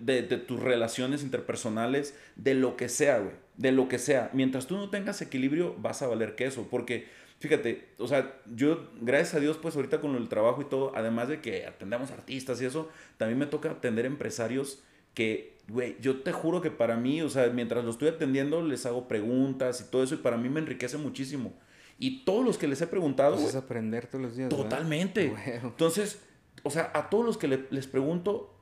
[0.00, 3.34] de, de tus relaciones interpersonales, de lo que sea, güey.
[3.60, 4.30] De lo que sea.
[4.32, 6.68] Mientras tú no tengas equilibrio, vas a valer queso.
[6.70, 7.06] Porque,
[7.40, 11.28] fíjate, o sea, yo, gracias a Dios, pues ahorita con el trabajo y todo, además
[11.28, 16.32] de que atendemos artistas y eso, también me toca atender empresarios que, güey, yo te
[16.32, 20.02] juro que para mí, o sea, mientras lo estoy atendiendo, les hago preguntas y todo
[20.02, 21.52] eso, y para mí me enriquece muchísimo.
[21.98, 23.36] Y todos los que les he preguntado.
[23.36, 24.48] Pues es aprender todos los días.
[24.48, 25.34] Totalmente.
[25.62, 26.18] Entonces,
[26.62, 28.54] o sea, a todos los que les pregunto,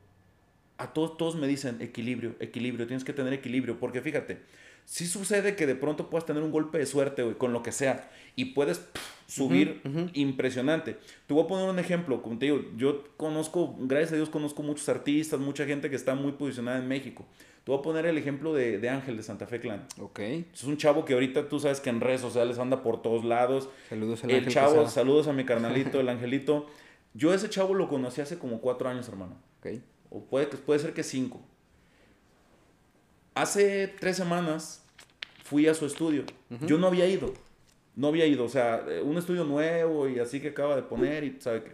[0.77, 3.79] a todos, todos me dicen equilibrio, equilibrio, tienes que tener equilibrio.
[3.79, 4.41] Porque fíjate,
[4.89, 7.73] si sucede que de pronto puedas tener un golpe de suerte, güey, con lo que
[7.73, 8.89] sea, y puedes
[9.27, 9.83] subir
[10.15, 10.97] impresionante.
[11.27, 14.63] Te voy a poner un ejemplo, como te digo, yo conozco, gracias a Dios conozco
[14.63, 17.27] muchos artistas, mucha gente que está muy posicionada en México.
[17.65, 19.87] Te voy a poner el ejemplo de, de Ángel de Santa Fe Clan.
[20.01, 20.21] Ok.
[20.21, 23.69] Es un chavo que ahorita tú sabes que en redes sociales anda por todos lados.
[23.91, 26.65] Saludos al El chavo, saludos a mi carnalito, el Angelito.
[27.13, 29.37] Yo ese chavo lo conocí hace como cuatro años, hermano.
[29.59, 29.83] Ok.
[30.09, 31.43] O puede, puede ser que cinco.
[33.39, 34.85] Hace tres semanas
[35.45, 36.25] fui a su estudio.
[36.67, 37.33] Yo no había ido.
[37.95, 38.45] No había ido.
[38.45, 41.73] O sea, un estudio nuevo y así que acaba de poner y sabe qué.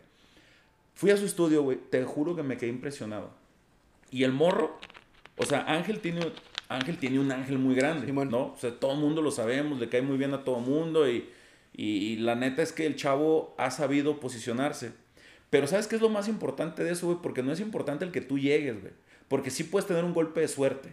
[0.94, 1.78] Fui a su estudio, güey.
[1.90, 3.30] Te juro que me quedé impresionado.
[4.10, 4.78] Y el morro
[5.36, 6.32] o sea, Ángel tiene,
[6.68, 8.52] Ángel tiene un ángel muy grande, ¿no?
[8.52, 11.08] O sea, todo el mundo lo sabemos, le cae muy bien a todo el mundo
[11.10, 11.28] y,
[11.72, 14.92] y, la neta es que el chavo ha sabido posicionarse.
[15.50, 17.18] Pero ¿sabes qué es lo más importante de eso, güey?
[17.22, 18.92] Porque no es importante el que tú llegues, güey.
[19.28, 20.90] Porque sí puedes tener un golpe de suerte.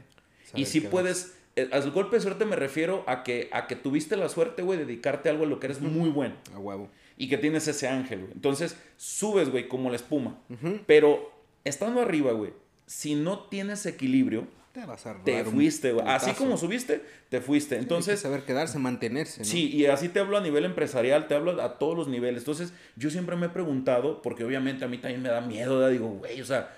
[0.55, 1.35] Y sí puedes...
[1.55, 4.79] Eh, al golpe de suerte me refiero a que, a que tuviste la suerte, güey,
[4.79, 6.35] de dedicarte a algo en lo que eres muy bueno.
[6.53, 6.89] A huevo.
[7.17, 8.31] Y que tienes ese ángel, güey.
[8.33, 10.39] Entonces, subes, güey, como la espuma.
[10.85, 11.31] Pero
[11.63, 12.53] estando arriba, güey,
[12.85, 16.05] si no tienes equilibrio, te, vas a te fuiste, güey.
[16.07, 17.77] Así como subiste, te fuiste.
[17.77, 18.21] Entonces.
[18.21, 19.41] saber quedarse, mantenerse.
[19.41, 19.45] ¿no?
[19.45, 22.41] Sí, y así te hablo a nivel empresarial, te hablo a todos los niveles.
[22.41, 26.07] Entonces, yo siempre me he preguntado, porque obviamente a mí también me da miedo, digo,
[26.07, 26.73] güey, o sea,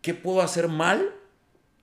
[0.00, 1.14] ¿qué puedo hacer mal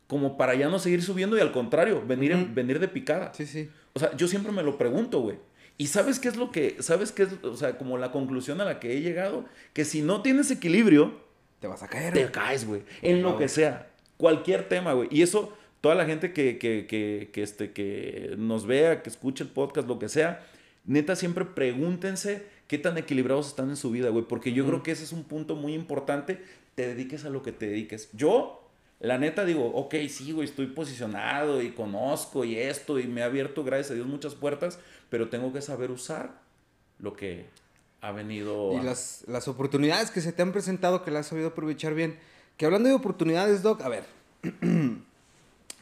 [0.07, 3.33] como para ya no seguir subiendo y al contrario, venir, venir de picada?
[3.33, 3.69] Sí, sí.
[3.93, 5.37] O sea, yo siempre me lo pregunto, güey.
[5.77, 8.65] Y sabes qué es lo que, sabes qué es, o sea, como la conclusión a
[8.65, 11.19] la que he llegado, que si no tienes equilibrio,
[11.59, 12.13] te vas a caer.
[12.13, 12.83] Te caes, güey.
[13.01, 13.89] En lo que sea.
[14.17, 15.09] Cualquier tema, güey.
[15.11, 19.43] Y eso, toda la gente que, que, que, que, este, que nos vea, que escuche
[19.43, 20.45] el podcast, lo que sea,
[20.85, 24.25] neta, siempre pregúntense qué tan equilibrados están en su vida, güey.
[24.25, 26.41] Porque yo creo que ese es un punto muy importante.
[26.75, 28.09] Te dediques a lo que te dediques.
[28.13, 28.64] Yo,
[28.99, 33.25] la neta, digo, ok, sí, güey, estoy posicionado y conozco y esto y me ha
[33.25, 34.79] abierto, gracias a Dios, muchas puertas,
[35.09, 36.41] pero tengo que saber usar
[36.99, 37.45] lo que,
[38.05, 38.73] ha venido...
[38.73, 42.19] Y las, las oportunidades que se te han presentado que las has sabido aprovechar bien.
[42.55, 44.03] Que hablando de oportunidades, Doc, a ver,
[44.61, 45.03] en,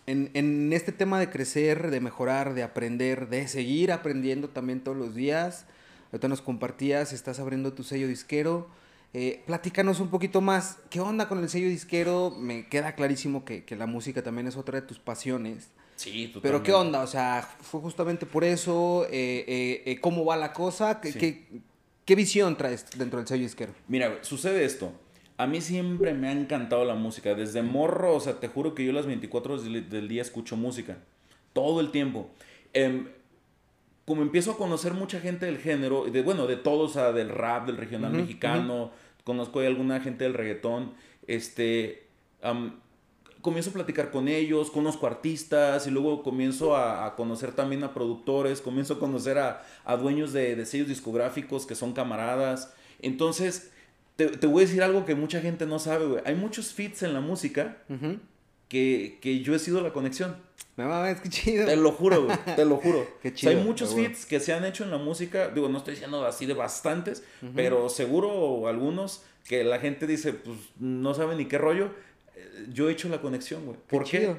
[0.06, 5.14] en, este tema de crecer, de mejorar, de aprender, de seguir aprendiendo también todos los
[5.16, 5.66] días,
[6.12, 8.70] ahorita nos compartías, estás abriendo tu sello disquero.
[9.14, 12.32] Eh, platícanos un poquito más, ¿qué onda con el sello disquero?
[12.32, 15.70] Me queda clarísimo que, que la música también es otra de tus pasiones.
[15.96, 16.42] Sí, totalmente.
[16.42, 17.02] Pero ¿qué onda?
[17.02, 21.00] O sea, fue justamente por eso, eh, eh, eh ¿cómo va la cosa?
[21.00, 21.46] ¿Qué, qué,
[22.06, 23.74] ¿Qué visión traes dentro del sello disquero?
[23.88, 24.92] Mira, sucede esto.
[25.38, 27.36] A mí siempre me ha encantado la música.
[27.36, 30.98] Desde morro, o sea, te juro que yo las 24 horas del día escucho música.
[31.54, 32.30] Todo el tiempo.
[34.06, 37.30] Como empiezo a conocer mucha gente del género, de, bueno, de todos, o sea, del
[37.30, 38.92] rap, del regional mexicano,
[39.24, 40.94] conozco a alguna gente del reggaetón,
[41.28, 42.08] este,
[43.42, 48.62] comienzo a platicar con ellos, conozco artistas y luego comienzo a, conocer también a productores,
[48.62, 52.74] comienzo a conocer a, dueños de, sellos discográficos que son camaradas.
[53.00, 53.72] Entonces,
[54.16, 56.24] te, voy a decir algo que mucha gente no sabe, güey.
[56.26, 57.78] Hay muchos fits en la música
[58.74, 60.36] que, yo he sido la conexión.
[60.76, 61.66] Me va a qué chido.
[61.66, 63.08] Te lo juro, güey, te lo juro.
[63.22, 65.94] qué chido, hay muchos fits que se han hecho en la música, digo, no estoy
[65.94, 67.24] diciendo así de bastantes,
[67.56, 71.92] pero seguro algunos que la gente dice, pues no sabe ni qué rollo
[72.72, 73.78] yo he hecho la conexión, güey.
[73.88, 74.36] ¿Por qué?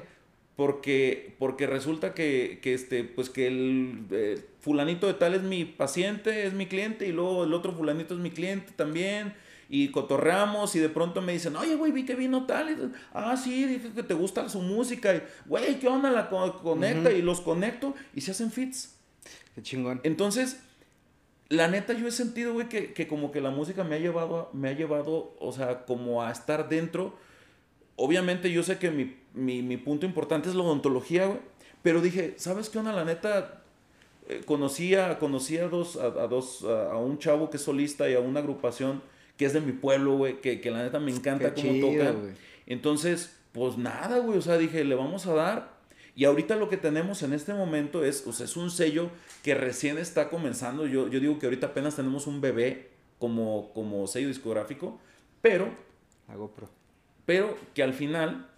[0.55, 5.65] Porque, porque resulta que, que, este, pues que el eh, fulanito de tal es mi
[5.65, 9.33] paciente, es mi cliente, y luego el otro fulanito es mi cliente también,
[9.69, 13.35] y cotorreamos, y de pronto me dicen, oye, güey, vi que vino tal, y, ah,
[13.37, 16.11] sí, dije que te gusta su música, y, güey, ¿qué onda?
[16.11, 18.95] La conecta, y los conecto, y se hacen fits.
[19.55, 20.01] Qué chingón.
[20.03, 20.61] Entonces,
[21.49, 24.49] la neta, yo he sentido, güey, que, que como que la música me ha llevado,
[24.53, 27.17] me ha llevado, o sea, como a estar dentro
[27.95, 28.91] obviamente yo sé que
[29.33, 31.39] mi, punto importante es la odontología, güey.
[31.81, 32.91] Pero dije, ¿sabes qué onda?
[32.93, 33.61] La neta,
[34.27, 38.39] eh, conocía, a, dos, a, dos, a, un chavo que es solista y a una
[38.39, 39.03] agrupación
[39.37, 42.35] que es de mi pueblo, güey, que, la neta me encanta cómo tocan.
[42.65, 45.75] Entonces, pues nada, güey, o sea, dije, le vamos a dar.
[46.15, 49.09] Y ahorita lo que tenemos en este momento es, o sea, es un sello
[49.43, 50.87] que recién está comenzando.
[50.87, 54.99] Yo, yo digo que ahorita apenas tenemos un bebé como, como sello discográfico,
[55.41, 55.69] pero...
[56.27, 56.69] Hago pro.
[57.25, 58.49] Pero que al final,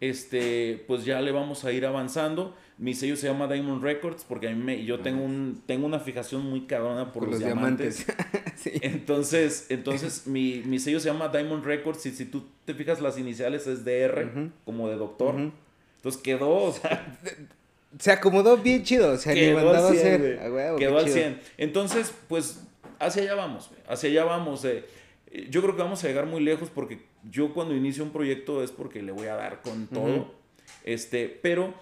[0.00, 2.56] este, pues ya le vamos a ir avanzando.
[2.80, 6.00] Mi sello se llama Diamond Records porque a mí me, yo tengo, un, tengo una
[6.00, 8.06] fijación muy cabrona por, los, diamantes.
[8.64, 13.18] Entonces, entonces mi, mi, sello se llama Diamond Records y si tú te fijas las
[13.18, 15.34] iniciales es DR, como de doctor.
[15.96, 17.18] Entonces quedó, o sea...
[17.98, 20.22] Se acomodó bien chido, se quedó al 100,
[20.78, 21.40] quedó al 100.
[21.58, 22.62] Entonces, pues,
[22.98, 24.64] hacia allá vamos, hacia allá vamos.
[24.64, 24.86] Eh.
[25.50, 28.70] Yo creo que vamos a llegar muy lejos porque yo cuando inicio un proyecto es
[28.70, 30.32] porque le voy a dar con todo.
[30.84, 31.74] Este, pero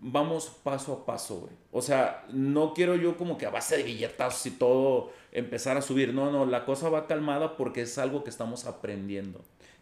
[0.00, 1.52] vamos paso a paso, güey.
[1.72, 5.82] O sea, no quiero yo como que a base de billetazos y todo empezar a
[5.82, 6.14] subir.
[6.14, 9.40] No, no, la cosa va calmada porque es algo que estamos aprendiendo.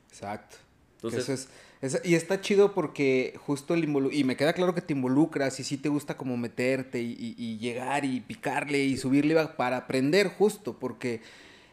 [0.08, 0.56] Exacto.
[1.02, 1.48] Entonces,
[1.82, 5.64] es, y está chido porque justo el y me queda claro que te involucras y
[5.64, 10.78] sí te gusta como meterte y, y llegar y picarle y subirle para aprender justo,
[10.78, 11.20] porque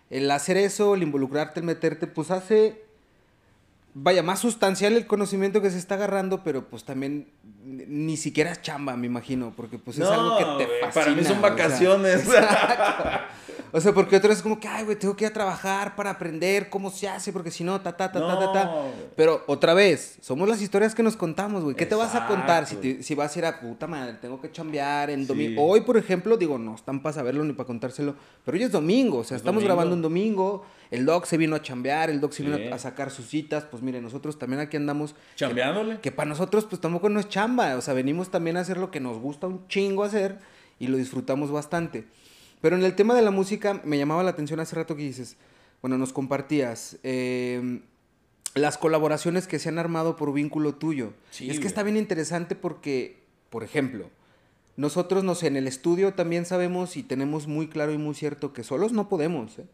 [0.10, 2.84] el hacer eso, el involucrarte, el meterte, pues hace
[3.94, 7.30] vaya, más sustancial el conocimiento que se está agarrando, pero pues también
[7.64, 10.92] ni siquiera es chamba, me imagino, porque pues es algo que te fascina.
[10.94, 12.28] Para mí son vacaciones.
[13.76, 16.12] O sea, porque otro es como que, ay, güey, tengo que ir a trabajar para
[16.12, 18.72] aprender cómo se hace, porque si no, ta, ta, ta, ta, ta, ta.
[19.16, 21.76] Pero otra vez, somos las historias que nos contamos, güey.
[21.76, 24.14] ¿Qué te vas a contar si, si vas a ir a puta madre?
[24.22, 25.66] Tengo que chambear en domingo.
[25.66, 28.14] Hoy, por ejemplo, digo, no están para saberlo ni para contárselo,
[28.46, 30.64] pero hoy es domingo, o sea, estamos grabando un domingo.
[30.94, 33.64] El doc se vino a chambear, el doc se vino a sacar sus citas.
[33.64, 35.16] Pues mire, nosotros también aquí andamos.
[35.36, 35.96] Chambeándole.
[35.96, 37.76] Que, que para nosotros, pues tampoco no es chamba.
[37.76, 40.38] O sea, venimos también a hacer lo que nos gusta un chingo hacer
[40.78, 42.06] y lo disfrutamos bastante.
[42.62, 45.36] Pero en el tema de la música me llamaba la atención hace rato que dices,
[45.82, 47.82] bueno, nos compartías em,
[48.54, 51.14] las colaboraciones que se han armado por vínculo tuyo.
[51.40, 54.10] es que está bien interesante porque, por ejemplo,
[54.78, 58.54] nosotros, no sé, en el estudio también sabemos y tenemos muy claro y muy cierto
[58.54, 59.60] que solos no podemos.
[59.60, 59.66] ¿eh?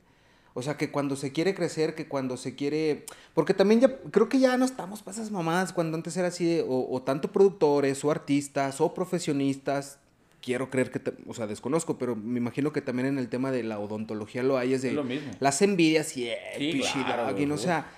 [0.54, 3.06] O sea, que cuando se quiere crecer, que cuando se quiere...
[3.34, 6.46] Porque también ya, creo que ya no estamos para esas mamadas, cuando antes era así,
[6.46, 10.00] de, o, o tanto productores, o artistas, o profesionistas,
[10.42, 13.64] quiero creer que, o sea, desconozco, pero me imagino que también en el tema de
[13.64, 15.32] la odontología lo hay, es de lo mismo.
[15.40, 17.92] las envidias y, sí, claro, o sea,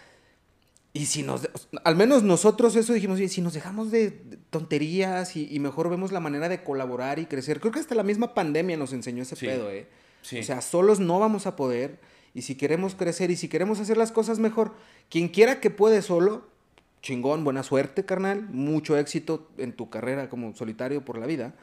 [0.94, 1.48] y si nos,
[1.84, 4.12] al menos nosotros eso dijimos, y si nos dejamos de
[4.50, 8.34] tonterías y, mejor vemos la manera de colaborar y crecer, creo que hasta la misma
[8.34, 9.88] pandemia nos enseñó ese pedo, ¿eh?
[10.22, 12.00] O sea, solos no vamos a poder,
[12.34, 14.74] y si queremos crecer y si queremos hacer las cosas mejor,
[15.10, 16.48] quien quiera que puede solo,
[17.02, 21.54] chingón, buena suerte, carnal, mucho éxito en tu carrera como solitario por la vida.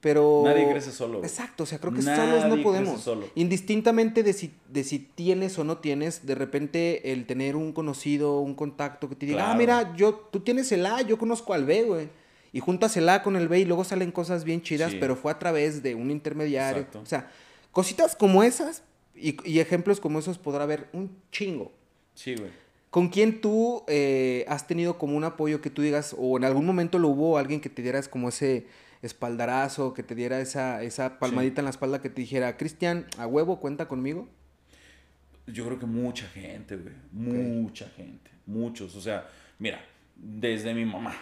[0.00, 0.42] Pero...
[0.44, 1.22] Nadie crece solo.
[1.22, 3.08] Exacto, o sea, creo que solos no podemos.
[3.34, 8.40] Indistintamente de si, de si tienes o no tienes, de repente el tener un conocido,
[8.40, 11.64] un contacto que te diga, ah, mira, yo, tú tienes el A, yo conozco al
[11.64, 12.08] B, güey.
[12.52, 15.32] Y juntas el A con el B y luego salen cosas bien chidas, pero fue
[15.32, 16.86] a través de un intermediario.
[17.02, 17.30] O sea,
[17.70, 18.82] cositas como esas
[19.14, 21.72] y, y, ejemplos como esos podrá haber un chingo.
[22.14, 22.50] Sí, güey.
[22.92, 26.66] ¿Con quién tú eh, has tenido como un apoyo que tú digas, o en algún
[26.66, 28.66] momento lo hubo alguien que te dieras como ese
[29.00, 33.26] espaldarazo, que te diera esa, esa palmadita en la espalda que te dijera, Cristian, a
[33.26, 34.28] huevo, cuenta conmigo?
[35.46, 36.94] Yo creo que mucha gente, güey.
[37.12, 38.30] Mucha gente.
[38.44, 38.94] Muchos.
[38.94, 39.26] O sea,
[39.58, 39.82] mira,
[40.14, 41.14] desde mi mamá.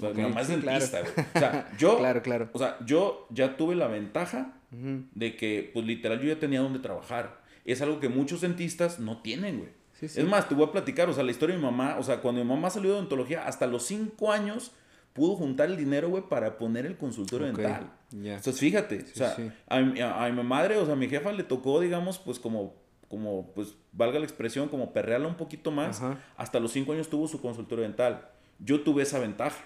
[0.00, 1.12] Mi mamá es dentista, güey.
[1.34, 1.98] O sea, yo.
[1.98, 2.50] claro, claro.
[2.52, 6.78] O sea, yo ya tuve la ventaja de que, pues literal, yo ya tenía donde
[6.78, 7.40] trabajar.
[7.64, 9.70] Es algo que muchos dentistas no tienen, güey.
[10.00, 12.20] Es más, te voy a platicar, o sea, la historia de mi mamá, o sea,
[12.20, 14.72] cuando mi mamá salió de odontología, hasta los cinco años
[15.14, 17.90] pudo juntar el dinero, güey, para poner el consultorio dental.
[18.12, 19.36] Entonces, fíjate, o sea,
[19.68, 22.74] a, mi madre, o sea, a mi jefa le tocó, digamos, pues como,
[23.08, 26.02] como, pues, valga la expresión, como perrearla un poquito más.
[26.36, 28.28] Hasta los cinco años tuvo su consultorio dental.
[28.58, 29.64] Yo tuve esa ventaja,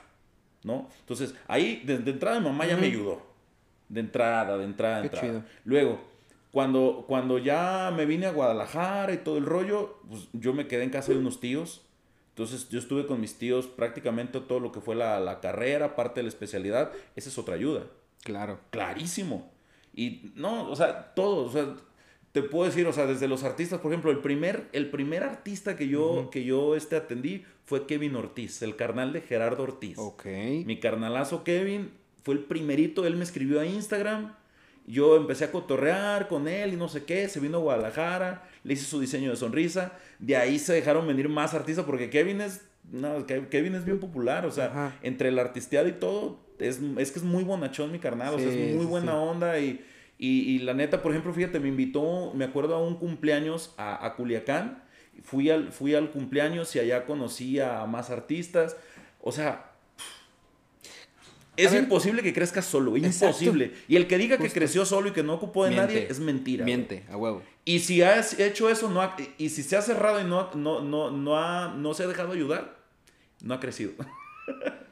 [0.63, 0.89] ¿no?
[1.01, 3.30] Entonces, ahí, de, entrada, mi mamá ya me ayudó.
[3.91, 5.47] De entrada, de entrada, de entrada.
[5.65, 6.01] Luego,
[6.51, 10.85] cuando, cuando ya me vine a Guadalajara y todo el rollo, pues yo me quedé
[10.85, 11.83] en casa de unos tíos
[12.41, 16.23] entonces yo estuve con mis tíos prácticamente todo lo que fue la, carrera, parte de
[16.23, 17.85] la especialidad, esa es otra ayuda.
[18.23, 18.61] Claro.
[18.71, 19.51] Clarísimo.
[19.95, 21.77] Y no, o sea, todo, o sea,
[22.33, 25.77] te puedo decir, o sea, desde los artistas, por ejemplo, el primer, el primer artista
[25.77, 29.99] que yo, que yo este, atendí fue Kevin Ortiz, el carnal de Gerardo Ortiz.
[29.99, 30.25] Ok.
[30.65, 31.91] Mi carnalazo Kevin
[32.23, 34.35] fue el primerito, él me escribió a Instagram,
[34.87, 38.75] yo empecé a cotorrear con él y no sé qué, se vino a Guadalajara, le
[38.75, 39.93] hice su diseño de sonrisa.
[40.19, 44.47] De ahí se dejaron venir más artistas porque Kevin es, no, Kevin es bien popular,
[44.47, 48.35] o sea, entre el artisteado y todo, es, es, que es muy bonachón mi carnal,
[48.35, 49.85] o sea, es muy buena onda y,
[50.19, 54.17] y, la neta, por ejemplo, fíjate, me invitó, me acuerdo a un cumpleaños a, a
[54.17, 54.83] Culiacán,
[55.23, 58.77] fui al, fui al cumpleaños y allá conocí a más artistas,
[59.21, 59.70] o sea,
[61.65, 63.73] Es imposible que crezcas solo, imposible.
[63.89, 66.65] Y el que diga que creció solo y que no ocupó de nadie es mentira.
[66.65, 67.43] Miente, a huevo.
[67.65, 69.01] Y si has hecho eso, no
[69.39, 72.33] y si se ha cerrado y no, no, no, no, ha, no se ha dejado
[72.33, 72.77] ayudar,
[73.43, 73.93] no ha crecido.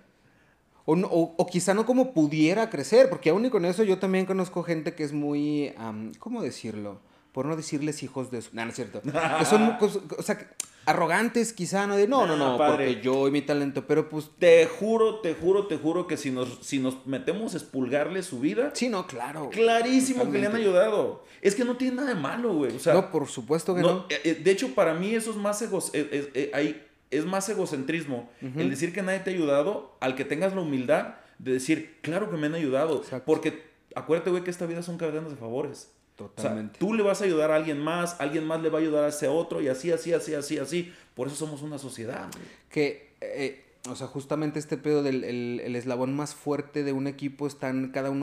[0.91, 4.63] O, o, quizá no como pudiera crecer, porque aún y con eso yo también conozco
[4.63, 5.75] gente que es muy,
[6.19, 7.03] ¿cómo decirlo?
[7.33, 8.57] Por no decirles hijos de su...
[8.57, 9.03] No, no es cierto.
[9.03, 9.77] que son,
[10.19, 10.49] o sea,
[10.89, 11.97] arrogantes quizá, ¿no?
[11.97, 14.31] De no, no, no, porque yo y mi talento, pero pues...
[14.39, 18.41] Te juro, te juro, te juro que si nos, si nos metemos a expulgarle su
[18.41, 18.71] vida...
[18.75, 19.51] Sí, no, claro.
[19.51, 21.25] Clarísimo que le han ayudado.
[21.43, 22.75] Es que no tiene nada de malo, güey.
[22.75, 24.07] O sea, no, por supuesto que no.
[24.09, 25.91] Eh, eh, de hecho, para mí eso es más egos...
[25.93, 30.61] Eh, es más egocentrismo el decir que nadie te ha ayudado al que tengas la
[30.61, 33.03] humildad de decir, claro que me han ayudado.
[33.25, 33.63] Porque
[33.95, 35.91] acuérdate, güey, que esta vida son cadenas de favores.
[36.19, 36.81] Totalmente.
[36.81, 39.09] tú le vas a ayudar a alguien más, alguien más le va a ayudar a
[39.09, 40.93] ese otro y así, así, así, así, así.
[41.15, 42.29] Por eso somos una sociedad.
[42.69, 47.47] Que, eh, o sea, justamente este pedo del el, eslabón más fuerte de un equipo
[47.47, 48.23] están cada uno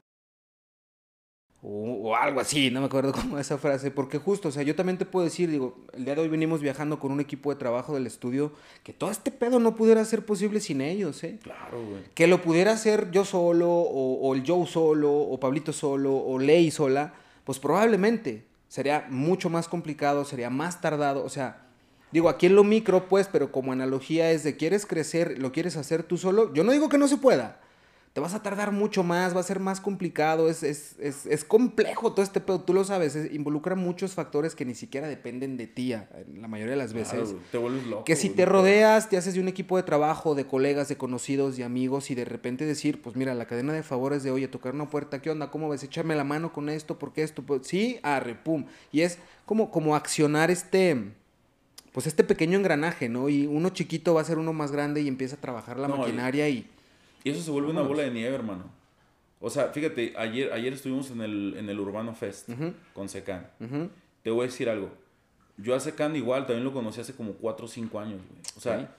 [1.61, 4.99] o, algo así, no me acuerdo cómo esa frase, porque justo, o sea, yo también
[4.99, 7.95] te puedo decir, digo, el día de hoy venimos viajando con un equipo de trabajo
[7.95, 8.51] del estudio,
[8.83, 11.39] que todo este pedo no pudiera ser posible sin ellos, ¿eh?
[11.41, 12.03] Claro, güey.
[12.13, 16.37] Que lo pudiera hacer yo solo, o, o el Joe solo, o Pablito solo, o
[16.37, 21.67] Ley sola, pues probablemente sería mucho más complicado, sería más tardado, o sea,
[22.11, 25.77] digo, aquí en lo micro, pues, pero como analogía es de quieres crecer, lo quieres
[25.77, 27.61] hacer tú solo, yo no digo que no se pueda,
[28.15, 31.43] te vas a tardar mucho más, va a ser más complicado, es, es, es, es
[31.43, 35.67] complejo todo este pedo, tú lo sabes, involucra muchos factores que ni siquiera dependen de
[35.67, 37.35] ti, la mayoría de las veces.
[37.51, 38.05] te vuelves loco.
[38.05, 41.57] Que si te rodeas, te haces de un equipo de trabajo, de colegas, de conocidos,
[41.57, 44.73] de amigos, y de repente decir, pues mira, la cadena de favores de, oye, tocar
[44.73, 45.51] una puerta, ¿qué onda?
[45.51, 45.83] ¿Cómo ves?
[45.83, 48.63] Échame la mano con esto, porque esto, pues, sí, arre, pum.
[48.93, 51.11] Y es como, como accionar este
[51.91, 53.29] pues este pequeño engranaje, ¿no?
[53.29, 56.49] Y uno chiquito va a ser uno más grande y empieza a trabajar la maquinaria
[56.49, 56.69] y
[57.25, 58.65] y eso se vuelve una bola de nieve, hermano.
[59.39, 62.49] O sea, fíjate, ayer, ayer estuvimos en el, en el Urbano Fest
[62.93, 63.49] con Secan.
[64.21, 64.91] Te voy a decir algo.
[65.57, 68.41] Yo a Secan igual, también lo conocí hace como 4 o 5 años, güey.
[68.55, 68.95] O sea,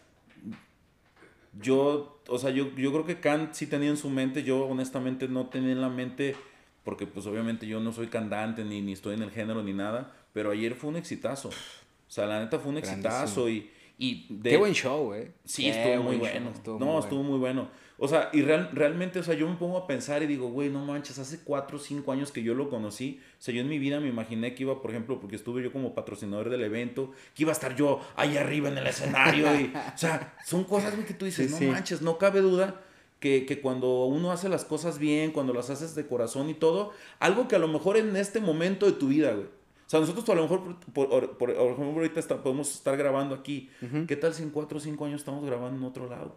[1.62, 5.28] yo, o sea, yo, yo creo que Kant sí tenía en su mente, yo honestamente
[5.28, 6.34] no tenía en la mente,
[6.82, 10.12] porque pues obviamente yo no soy cantante, ni, ni estoy en el género, ni nada,
[10.32, 11.50] pero ayer fue un exitazo.
[11.50, 13.70] O sea, la neta fue un exitazo y...
[13.98, 15.28] y de, Qué buen show, güey.
[15.44, 16.52] Sí, estuvo muy bueno.
[16.78, 17.70] no, estuvo muy bueno.
[17.98, 20.85] O sea, y realmente, o sea, yo me pongo a pensar y digo, güey, no
[20.85, 23.20] manches, hace cuatro o cinco años que yo lo conocí.
[23.38, 25.72] O sea, yo en mi vida me imaginé que iba, por ejemplo, porque estuve yo
[25.72, 29.46] como patrocinador del evento, que iba a estar yo ahí arriba en el escenario.
[29.59, 32.82] Y, o sea, son cosas, güey, que tú dices, no manches, no cabe duda
[33.18, 36.92] que, que, cuando uno hace las cosas bien, cuando las haces de corazón y todo,
[37.18, 39.56] algo que a lo mejor en este momento de tu vida, güey.
[39.87, 43.70] O sea, nosotros a lo mejor, por, por, ejemplo, ahorita podemos estar grabando aquí.
[44.09, 46.37] ¿Qué tal si en cuatro o cinco años estamos grabando en otro lado?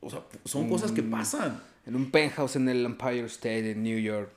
[0.00, 1.62] O sea, son cosas que mm, pasan.
[1.86, 4.32] En un penthouse en el Empire State en New York.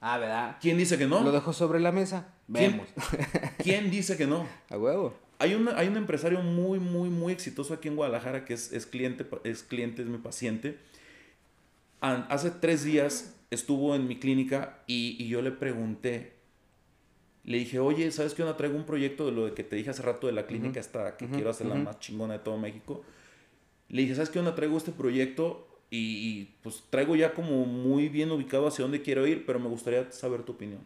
[0.00, 0.56] Ah, ¿verdad?
[0.60, 1.20] ¿Quién dice que no?
[1.22, 2.28] Lo dejo sobre la mesa.
[2.46, 2.86] Vemos.
[3.58, 4.46] ¿Quién, dice que no?
[4.70, 5.14] A huevo.
[5.40, 8.86] Hay, una, hay un empresario muy, muy, muy exitoso aquí en Guadalajara que es, es
[8.86, 10.78] cliente, es cliente, es mi paciente.
[12.00, 16.35] Hace tres días estuvo en mi clínica y, y yo le pregunté,
[17.46, 18.56] le dije, oye, ¿sabes qué onda?
[18.56, 21.28] Traigo un proyecto de lo que te dije hace rato de la clínica esta que
[21.28, 23.04] quiero hacer la más chingona de todo México.
[23.88, 24.56] Le dije, ¿sabes qué onda?
[24.56, 29.46] Traigo este proyecto y, pues traigo ya como muy bien ubicado hacia dónde quiero ir,
[29.46, 30.84] pero me gustaría saber tu opinión.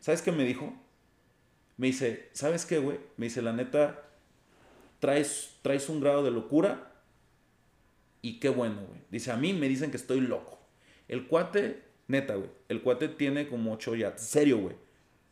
[0.00, 0.72] ¿Sabes qué me dijo?
[1.76, 2.98] Me dice, ¿sabes qué, güey?
[3.18, 4.08] Me dice, la neta,
[5.00, 6.94] traes, traes un grado de locura
[8.22, 9.02] y qué bueno, güey.
[9.10, 10.58] Dice, a mí me dicen que estoy loco.
[11.08, 14.87] El cuate, neta, güey, el cuate tiene como ocho ya, serio, güey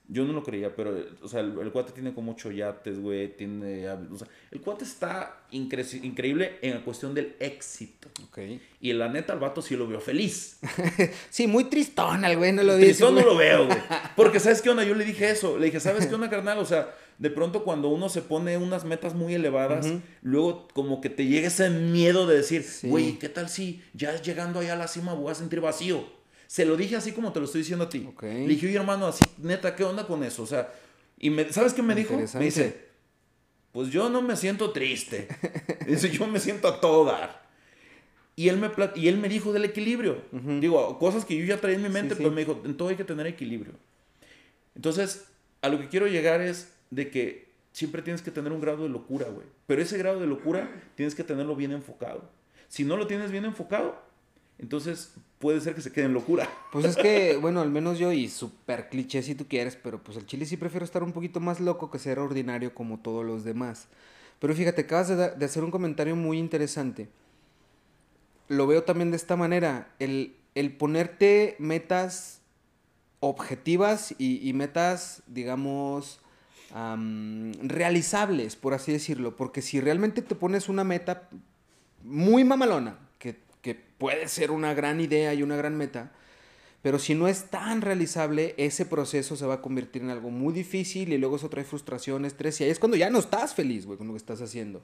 [0.09, 3.89] yo no lo creía, pero, o sea, el, cuate tiene como ocho yates, güey, tiene,
[3.89, 8.09] o sea, el cuate está increíble en la cuestión del éxito.
[8.25, 8.39] Ok.
[8.81, 10.61] Y la neta, el vato sí lo veo feliz.
[11.31, 12.89] sí, muy tristón el güey, no lo dice.
[12.89, 13.79] Tristón no lo veo, güey.
[14.17, 14.85] Porque, ¿sabes qué onda?
[14.85, 16.59] Yo le dije eso, le dije, ¿sabes qué onda, carnal?
[16.59, 19.87] O sea, de pronto cuando uno se pone unas metas muy elevadas,
[20.23, 24.61] luego como que te llega ese miedo de decir, güey, ¿qué tal si ya llegando
[24.61, 26.16] allá a la cima voy a sentir vacío?
[26.47, 28.09] Se lo dije así como te lo estoy diciendo a ti.
[28.23, 30.43] Le dije, oye, hermano, así, neta, ¿qué onda con eso?
[30.43, 30.73] O sea,
[31.19, 32.15] y me, ¿sabes qué me dijo?
[32.35, 32.87] Me dice,
[33.73, 35.29] pues yo no me siento triste.
[35.87, 37.47] dice, yo me siento a todo dar.
[38.37, 40.23] Y él me, y él me dijo del equilibrio.
[40.31, 42.97] Digo, cosas que yo ya traía en mi mente, pero me dijo, en todo hay
[42.97, 43.73] que tener equilibrio.
[44.75, 45.27] Entonces,
[45.63, 48.89] a lo que quiero llegar es de que siempre tienes que tener un grado de
[48.91, 49.47] locura, güey.
[49.67, 52.31] Pero ese grado de locura tienes que tenerlo bien enfocado.
[52.69, 54.01] Si no lo tienes bien enfocado,
[54.59, 56.49] entonces puede ser que se quede en locura.
[56.73, 60.17] Pues es que, bueno, al menos yo, y súper cliché si tú quieres, pero pues
[60.17, 63.45] el chile sí prefiero estar un poquito más loco que ser ordinario como todos los
[63.45, 63.89] demás.
[64.39, 67.09] Pero fíjate, acabas de, hacer un comentario muy interesante.
[68.49, 69.95] lo veo también de esta manera.
[69.99, 72.41] El, el ponerte metas
[73.21, 76.21] objetivas y, y metas, digamos,
[76.73, 79.37] am, realizables, por así decirlo.
[79.37, 81.29] Porque si realmente te pones una meta
[82.03, 82.99] muy mamalona,
[83.99, 86.13] puede ser una gran idea y una gran meta,
[86.83, 90.53] pero si no es tan realizable, ese proceso se va a convertir en algo muy
[90.53, 93.87] difícil y luego eso trae frustración, estrés y ahí es cuando ya no estás feliz,
[93.87, 94.83] güey, con lo que estás haciendo.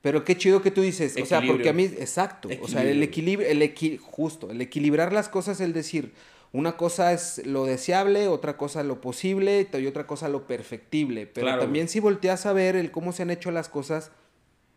[0.00, 3.02] Pero qué chido que tú dices, o sea, porque a mí, exacto, o sea, el
[3.02, 6.12] equilibrio, el equi, justo, el equilibrar las cosas, el decir,
[6.52, 11.46] una cosa es lo deseable, otra cosa lo posible y otra cosa lo perfectible, pero
[11.48, 11.92] Claro, también güey.
[11.92, 14.12] si volteas a ver el cómo se han hecho las cosas,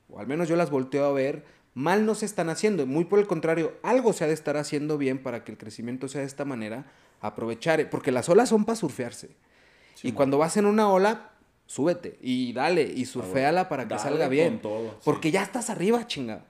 [0.09, 3.19] o al menos yo las volteo a ver, mal no se están haciendo, muy por
[3.19, 6.27] el contrario, algo se ha de estar haciendo bien para que el crecimiento sea de
[6.27, 6.91] esta manera,
[7.21, 9.29] aprovechar, porque las olas son para surfearse.
[9.95, 10.15] Sí, y man.
[10.17, 11.31] cuando vas en una ola,
[11.65, 14.61] súbete y dale y surfeala para que Dale salga bien.
[14.61, 14.97] todo, sí.
[15.05, 16.43] Porque ya estás arriba, chinga.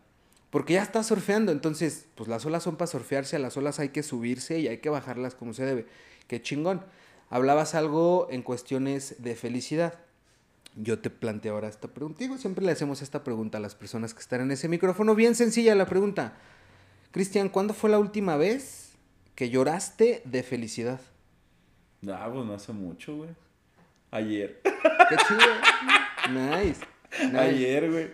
[0.49, 1.51] Porque ya estás surfeando.
[1.51, 4.79] Entonces, pues las olas son para surfearse, a las olas hay que subirse y hay
[4.79, 5.85] que bajarlas como se debe.
[6.27, 6.83] Qué chingón.
[7.29, 9.99] Hablabas algo en cuestiones de felicidad.
[10.75, 12.19] Yo te planteo ahora esta pregunta.
[12.19, 15.15] Digo, siempre le hacemos esta pregunta a las personas que están en ese micrófono.
[15.15, 16.33] Bien sencilla la pregunta.
[17.11, 18.93] Cristian, ¿cuándo fue la última vez
[19.35, 21.01] que lloraste de felicidad?
[22.07, 23.29] Ah, pues no hace mucho, güey.
[24.11, 24.61] Ayer.
[24.63, 25.39] Qué chido.
[26.29, 26.79] nice.
[27.25, 27.37] nice.
[27.37, 28.11] Ayer, güey.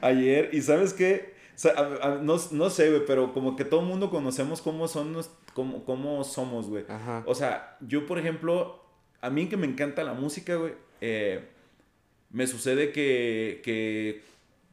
[0.00, 0.50] Ayer.
[0.52, 1.34] ¿Y sabes qué?
[1.54, 4.62] O sea, a- a- no, no sé, güey, pero como que todo el mundo conocemos
[4.62, 6.84] cómo son, nos- cómo, cómo somos, güey.
[7.26, 8.82] O sea, yo, por ejemplo,
[9.20, 11.48] a mí que me encanta la música, güey, eh,
[12.30, 14.22] me sucede que, que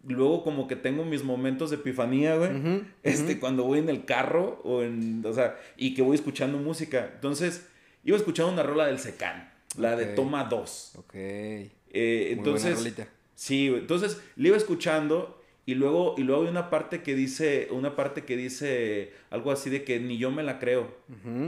[0.08, 2.84] luego como que tengo mis momentos de epifanía, güey.
[3.04, 7.12] Este, cuando voy en el carro o en, o sea, y que voy escuchando música.
[7.16, 7.68] Entonces,
[8.04, 10.06] iba escuchando una rola del Secán, la de.
[10.08, 10.94] Toma 2.
[10.98, 11.14] Ok.
[11.14, 13.06] Eh, Muy buena entonces,
[13.36, 13.82] sí, güey.
[13.82, 18.24] entonces le iba escuchando y luego, y luego hay una parte que dice, una parte
[18.24, 20.96] que dice algo así de que ni yo me la creo.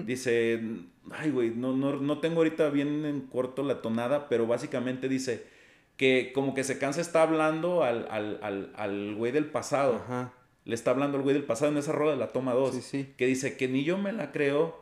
[0.05, 0.59] Dice,
[1.11, 5.45] ay, güey, no, no, no tengo ahorita bien en corto la tonada, pero básicamente dice
[5.99, 9.95] que como que se cansa está hablando al, al, al, al güey del pasado.
[9.97, 10.33] Ajá.
[10.63, 12.75] Le está hablando al güey del pasado en esa rola de la toma 2.
[12.75, 13.13] Sí, sí.
[13.17, 14.81] Que dice que ni yo me la creo,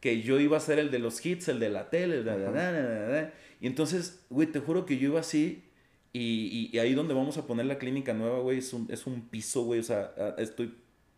[0.00, 2.30] que yo iba a ser el de los hits, el de la tele, el de
[2.32, 2.40] Ajá.
[2.50, 3.34] da, da, da, da, da.
[3.60, 5.64] Y entonces, güey, te juro que yo iba así.
[6.12, 9.06] Y, y- y ahí donde vamos a poner la clínica nueva, güey, es un, es
[9.06, 9.80] un piso, güey.
[9.80, 10.74] O sea, ah, estoy.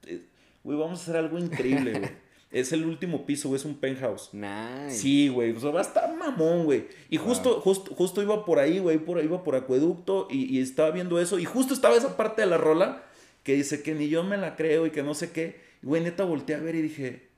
[0.07, 0.22] eh,
[0.62, 2.11] Güey, vamos a hacer algo increíble, güey.
[2.53, 4.30] es el último piso, güey, es un penthouse.
[4.32, 4.90] Nice.
[4.98, 6.86] Sí, güey, o sea, va a estar mamón, güey.
[7.11, 10.61] Y justo, justo, justo iba por ahí, güey, por ahí iba por acueducto y, y
[10.61, 11.38] estaba viendo eso.
[11.38, 13.03] Y justo estaba esa parte de la rola
[13.42, 15.61] que dice que ni yo me la creo y que no sé qué.
[15.82, 17.28] Y, Güey, neta volteé a ver y dije,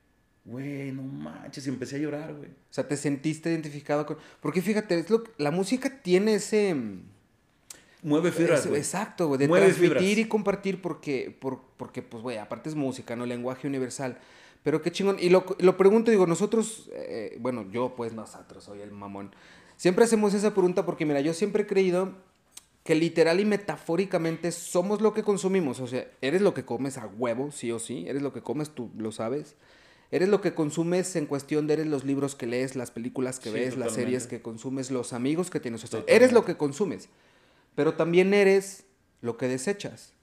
[0.45, 1.67] güey, no manches.
[1.67, 2.51] Y empecé a llorar, güey.
[2.51, 4.19] O sea, te sentiste identificado con...
[4.41, 5.23] Porque fíjate, es lo...
[5.25, 6.75] que- la música tiene ese...
[6.75, 7.03] mm,
[8.03, 8.81] Mueve fibras, güey.
[8.81, 9.39] exacto, güey.
[9.39, 10.19] De Mueve transmitir fibras.
[10.19, 13.25] y compartir porque, por, porque, pues, güey, aparte es música, ¿no?
[13.25, 14.19] Lenguaje universal.
[14.65, 15.19] Pero qué chingón.
[15.21, 16.91] Y lo, lo pregunto, digo, nosotros...
[16.93, 19.31] eh, bueno, yo, pues, nosotros, soy el mamón.
[19.77, 22.15] Siempre hacemos esa pregunta porque, mira, yo siempre he creído
[22.83, 25.81] que literal y metafóricamente somos lo que consumimos.
[25.81, 28.07] O sea, eres lo que comes a huevo, sí o sí.
[28.09, 29.55] Eres lo que comes, tú lo sabes.
[30.11, 33.51] Eres lo que consumes en cuestión de eres los libros que lees, las películas que
[33.51, 35.85] Sí, ves, las series que consumes, los amigos que tienes.
[35.85, 37.11] O sea, eres lo que consumes.
[37.75, 38.85] Pero también eres
[39.21, 40.14] lo que desechas.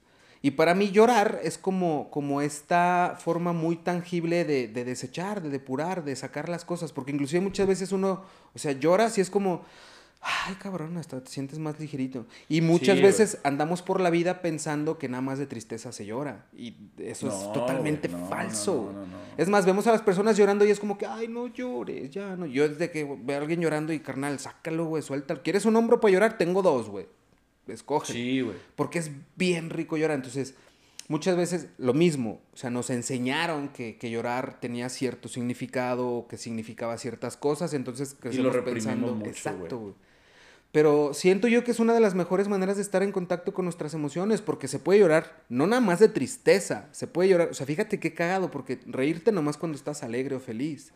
[0.42, 5.50] Y para mí llorar es como, como esta forma muy tangible de, de desechar, de
[5.50, 6.92] depurar, de sacar las cosas.
[6.92, 8.22] Porque inclusive muchas veces uno,
[8.54, 9.62] o sea, lloras y es como,
[10.20, 12.26] ay cabrón, hasta te sientes más ligerito.
[12.48, 16.06] Y muchas Sí, veces andamos por la vida pensando que nada más de tristeza se
[16.06, 16.46] llora.
[16.56, 18.92] Y eso No, es totalmente no, falso.
[18.92, 19.22] no.
[19.36, 22.34] Es más, vemos a las personas llorando y es como que, ay, no llores, ya
[22.36, 22.46] no.
[22.46, 25.42] Yo desde que veo a alguien llorando y carnal, sácalo, güey, suéltalo.
[25.42, 26.36] ¿Quieres un hombro para llorar?
[26.36, 27.06] Tengo dos, güey.
[27.66, 28.12] Escoge.
[28.12, 28.56] Sí, güey.
[28.76, 30.16] Porque es bien rico llorar.
[30.16, 30.54] Entonces,
[31.08, 32.40] muchas veces lo mismo.
[32.52, 37.74] O sea, nos enseñaron que, que llorar tenía cierto significado, que significaba ciertas cosas.
[37.74, 39.14] Entonces, crecemos reprimimos pensando.
[39.14, 39.92] mucho, exacto, güey.
[39.92, 40.12] güey.
[40.72, 43.66] Pero siento yo que es una de las mejores maneras de estar en contacto con
[43.66, 47.54] nuestras emociones, porque se puede llorar no nada más de tristeza, se puede llorar, o
[47.54, 50.92] sea, fíjate qué cagado, porque reírte nomás cuando estás alegre o feliz,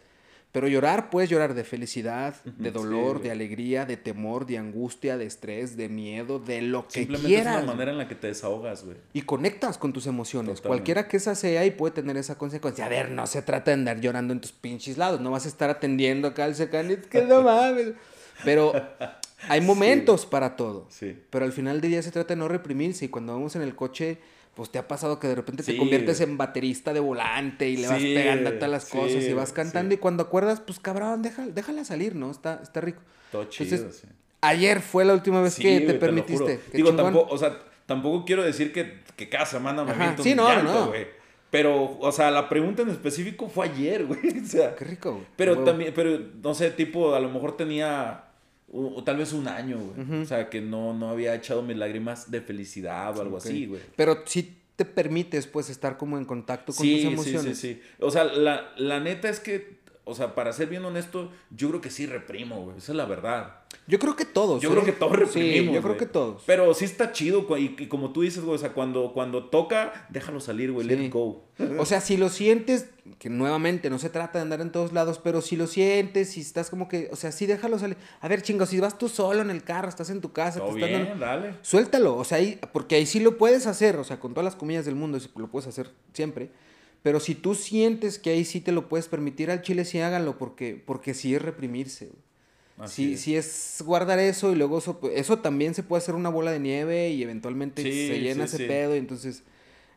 [0.57, 5.19] pero llorar puedes llorar de felicidad, de sí, dolor, de alegría, de temor, de angustia,
[5.19, 7.47] de estrés, de miedo, de lo que Simplemente quieras.
[7.47, 7.75] es una güey.
[7.77, 8.97] manera en la que te desahogas, güey.
[9.13, 10.69] Y conectas con tus emociones, Totalmente.
[10.69, 12.87] cualquiera que esa sea y puede tener esa consecuencia.
[12.87, 15.49] A ver, no se trata de andar llorando en tus pinches lados, no vas a
[15.49, 17.93] estar atendiendo acá al secán, es que no mames.
[18.43, 18.73] Pero
[19.51, 20.87] hay momentos para todo.
[20.89, 21.19] Sí.
[21.29, 23.75] Pero al final del día se trata de no reprimirse y cuando vamos en el
[23.77, 24.21] coche,
[24.57, 26.31] pues te ha pasado que de repente te conviertes güey.
[26.31, 29.53] en baterista de volante y le vas pegando a todas las sí, cosas y vas
[29.53, 32.31] cantando y cuando acuerdas, pues cabrón, déjala, déjala salir, ¿no?
[32.31, 33.03] Está, está rico.
[33.31, 34.11] Todo chido, Entonces.
[34.41, 36.59] Ayer fue la última vez que güey, te permitiste.
[36.73, 40.37] Digo, tampoco, o sea, tampoco quiero decir que, que cada semana me Ajá, sí, un
[40.39, 40.87] no, llanto, no.
[40.87, 41.07] güey.
[41.51, 44.41] Pero, o sea, la pregunta en específico fue ayer, güey.
[44.43, 45.27] O sea, Qué rico, güey.
[45.37, 48.26] pero también, pero, no sé, tipo, a lo mejor tenía
[48.69, 50.23] u- tal vez un año, güey.
[50.23, 53.81] O sea, que no, no había echado mis lágrimas de felicidad o algo así, güey.
[53.97, 57.59] Pero sí te permites, pues, estar como en contacto con Sí, tus sí, emociones.
[57.59, 57.81] sí, sí.
[58.01, 61.81] O sea, la, la neta es que, o sea, para ser bien honesto, yo creo
[61.81, 62.79] que sí reprimo, güey.
[62.79, 63.57] Esa es la verdad.
[63.89, 64.63] Yo creo que todos.
[64.63, 64.73] Yo ¿eh?
[64.73, 65.69] creo que todos reprimimos.
[65.69, 66.43] Sí, yo creo que todos.
[66.47, 70.07] Pero sí está chido, y, y como tú dices, güey, o sea, cuando, cuando toca,
[70.11, 71.05] déjalo salir, güey, let Sí.
[71.07, 71.45] it go.
[71.79, 72.87] O sea, si lo sientes,
[73.19, 76.41] que nuevamente no se trata de andar en todos lados, pero si lo sientes, si
[76.41, 77.97] estás como que, o sea, sí déjalo salir.
[78.21, 80.69] A ver, chingo, si vas tú solo en el carro, estás en tu casa, Todo
[80.75, 81.55] te estás bien, dando- dale.
[81.63, 84.57] Suéltalo, o sea, ahí, porque ahí sí lo puedes hacer, o sea, con todas las
[84.57, 86.51] comillas del mundo, lo puedes hacer siempre.
[87.07, 90.39] Pero si tú sientes que ahí sí te lo puedes permitir al chile, sí háganlo,
[90.39, 92.11] porque, porque sí es reprimirse.
[92.87, 93.21] Sí, es.
[93.21, 96.59] sí es guardar eso y luego eso, eso también se puede hacer una bola de
[96.59, 99.45] nieve y eventualmente Sí, se llena sí, ese pedo y entonces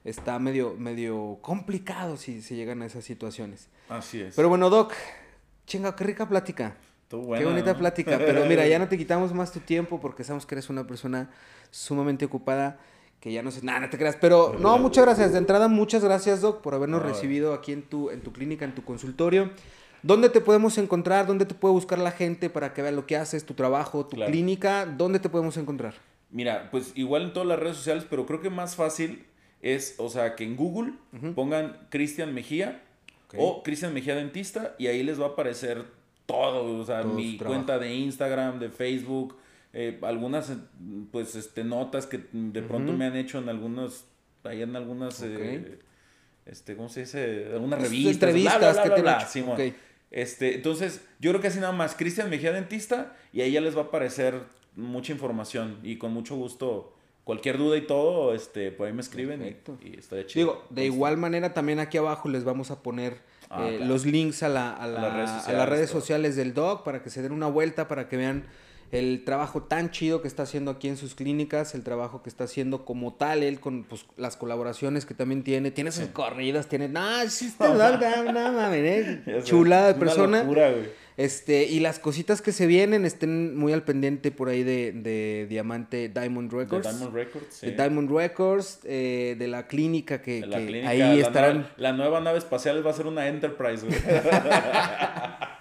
[0.04, 3.70] está medio, medio complicado si se llegan a esas situaciones.
[3.90, 4.36] Así es.
[4.36, 4.94] Pero bueno, Doc,
[5.66, 6.78] chinga, qué rica plática.
[7.02, 7.80] Estuvo Qué buena, bonita ¿no?
[7.80, 10.86] plática, pero mira, ya no te quitamos más tu tiempo porque sabemos que eres una
[10.86, 11.32] persona
[11.72, 12.78] sumamente ocupada,
[13.20, 15.34] que ya no sé, nada, no te creas, pero no, muchas gracias.
[15.34, 17.08] De entrada, muchas gracias, Doc, por habernos No.
[17.08, 19.52] recibido aquí en tu, en tu clínica, en tu consultorio.
[20.02, 21.28] ¿Dónde te podemos encontrar?
[21.28, 24.16] ¿Dónde te puede buscar la gente para que vea lo que haces, tu trabajo, tu
[24.16, 24.32] Claro.
[24.32, 24.86] clínica?
[24.86, 25.96] ¿Dónde te podemos encontrar?
[26.32, 29.26] Mira, pues igual en todas las redes sociales, pero creo que más fácil
[29.62, 30.94] es, o sea, que en Google
[31.36, 32.82] pongan Cristian Mejía
[33.36, 35.84] o Cristian Mejía Dentista y ahí les va a aparecer
[36.26, 37.56] todo, o sea, mi trabajo.
[37.58, 39.36] cuenta de Instagram, de Facebook,
[39.74, 40.58] eh, algunas, eh,
[41.12, 44.06] pues, este, notas que de pronto me han hecho en algunos,
[44.44, 45.80] ahí en algunas, eh,
[46.46, 47.48] este, ¿cómo se dice?
[47.54, 49.76] Algunas Pues, revistas, entrevistas bla, bla, que te han hecho.
[50.12, 53.76] Este, entonces, yo creo que así nada más, Cristian Mejía Dentista, y ahí ya les
[53.78, 54.42] va a aparecer
[54.76, 55.78] mucha información.
[55.84, 59.78] Y con mucho gusto, cualquier duda y todo, este, por ahí me escriben y, Perfecto.
[59.84, 60.46] y estaría chido.
[60.54, 63.18] Digo, de igual manera también aquí abajo les vamos a poner
[63.52, 63.94] Ah, eh, claro.
[63.94, 66.00] los links a, la- a la- las redes a sociales, las redes todo.
[66.02, 68.46] sociales del doc para que se den una vuelta, para que vean
[68.92, 72.46] el trabajo tan chido que está haciendo aquí en sus clínicas, el trabajo que está
[72.46, 76.10] haciendo como tal, él con pues, las colaboraciones que también tiene, tiene sus Sí.
[76.12, 77.74] corridas, tiene, no, sí, no,
[78.54, 80.42] mames, eh, chulada de persona.
[80.42, 81.00] locura, güey.
[81.18, 85.48] Este, y las cositas que se vienen, estén muy al pendiente por ahí de, de
[85.50, 86.88] Diamante Diamond De Records.
[86.90, 87.66] Diamond Records, sí.
[87.68, 91.54] De Diamond Records, eh, de la clínica que, De la que clínica, ahí la estarán.
[91.58, 94.00] nueva- la nueva nave espacial va a ser una Enterprise, güey.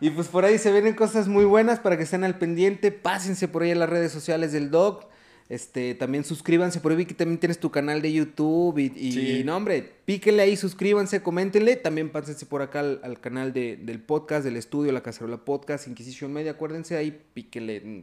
[0.00, 2.90] Y pues por ahí se vienen cosas muy buenas para que estén al pendiente.
[2.92, 5.06] Pásense por ahí en las redes sociales del Doc.
[5.48, 6.80] Este, también suscríbanse.
[6.80, 8.78] Por ahí vi que también tienes tu canal de YouTube.
[8.78, 9.30] Y, y- Sí.
[9.40, 11.76] y no, hombre, píquenle ahí, suscríbanse, coméntenle.
[11.76, 15.86] También pásense por acá al, al canal de- del podcast, del estudio, La Cacerola Podcast,
[15.86, 16.52] Inquisition Media.
[16.52, 17.80] Acuérdense ahí, píquenle.
[17.80, 18.00] mm,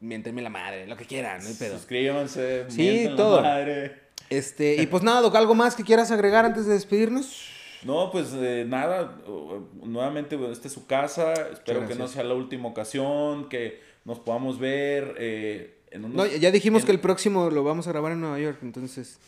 [0.00, 1.76] Miéntenme la madre, lo que quieran, no hay pedo.
[1.76, 2.66] Suscríbanse.
[2.68, 3.42] Sí, mienten la todo.
[3.42, 3.96] madre.
[4.30, 7.50] Este, y pues nada, Doc, ¿algo más que quieras agregar antes de despedirnos?
[7.84, 9.16] No, pues eh, nada,
[9.82, 14.18] nuevamente bueno, esta es su casa, espero que no sea la última ocasión, que nos
[14.18, 16.16] podamos ver eh, en unos...
[16.16, 19.18] No, ya dijimos en- que el próximo lo vamos a grabar en Nueva York, entonces.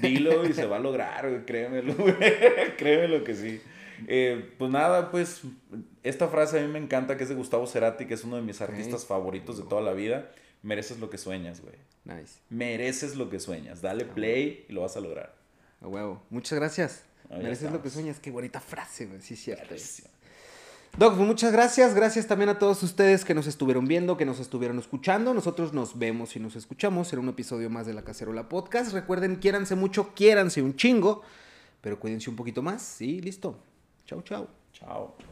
[0.00, 2.14] Dilo y se va a lograr, güey, créemelo, güey,
[2.78, 3.60] créemelo que sí.
[4.08, 5.42] Eh, pues nada, pues
[6.02, 8.42] esta frase a mí me encanta, que es de Gustavo Cerati, que es uno de
[8.42, 10.30] mis artistas favoritos de toda la vida.
[10.62, 11.74] Mereces lo que sueñas, güey.
[12.04, 12.38] Nice.
[12.50, 13.82] Mereces lo que sueñas.
[13.82, 15.34] Dale play y lo vas a lograr.
[15.82, 16.22] A huevo.
[16.30, 17.04] Muchas gracias.
[17.30, 17.92] Ya Mereces lo que estamos.
[17.92, 18.18] sueñas.
[18.20, 19.20] Qué bonita frase, güey.
[19.20, 19.74] Sí, cierto.
[20.98, 21.94] Doc, pues muchas gracias.
[21.94, 25.32] Gracias también a todos ustedes que nos estuvieron viendo, que nos estuvieron escuchando.
[25.32, 28.92] Nosotros nos vemos y nos escuchamos en un episodio más de La Cacerola Podcast.
[28.92, 31.22] Recuerden, quiéranse mucho, quiéranse un chingo,
[31.80, 32.82] pero cuídense un poquito más.
[32.82, 33.56] Sí, listo.
[34.04, 34.48] Chau, chau.
[34.72, 35.29] Chao.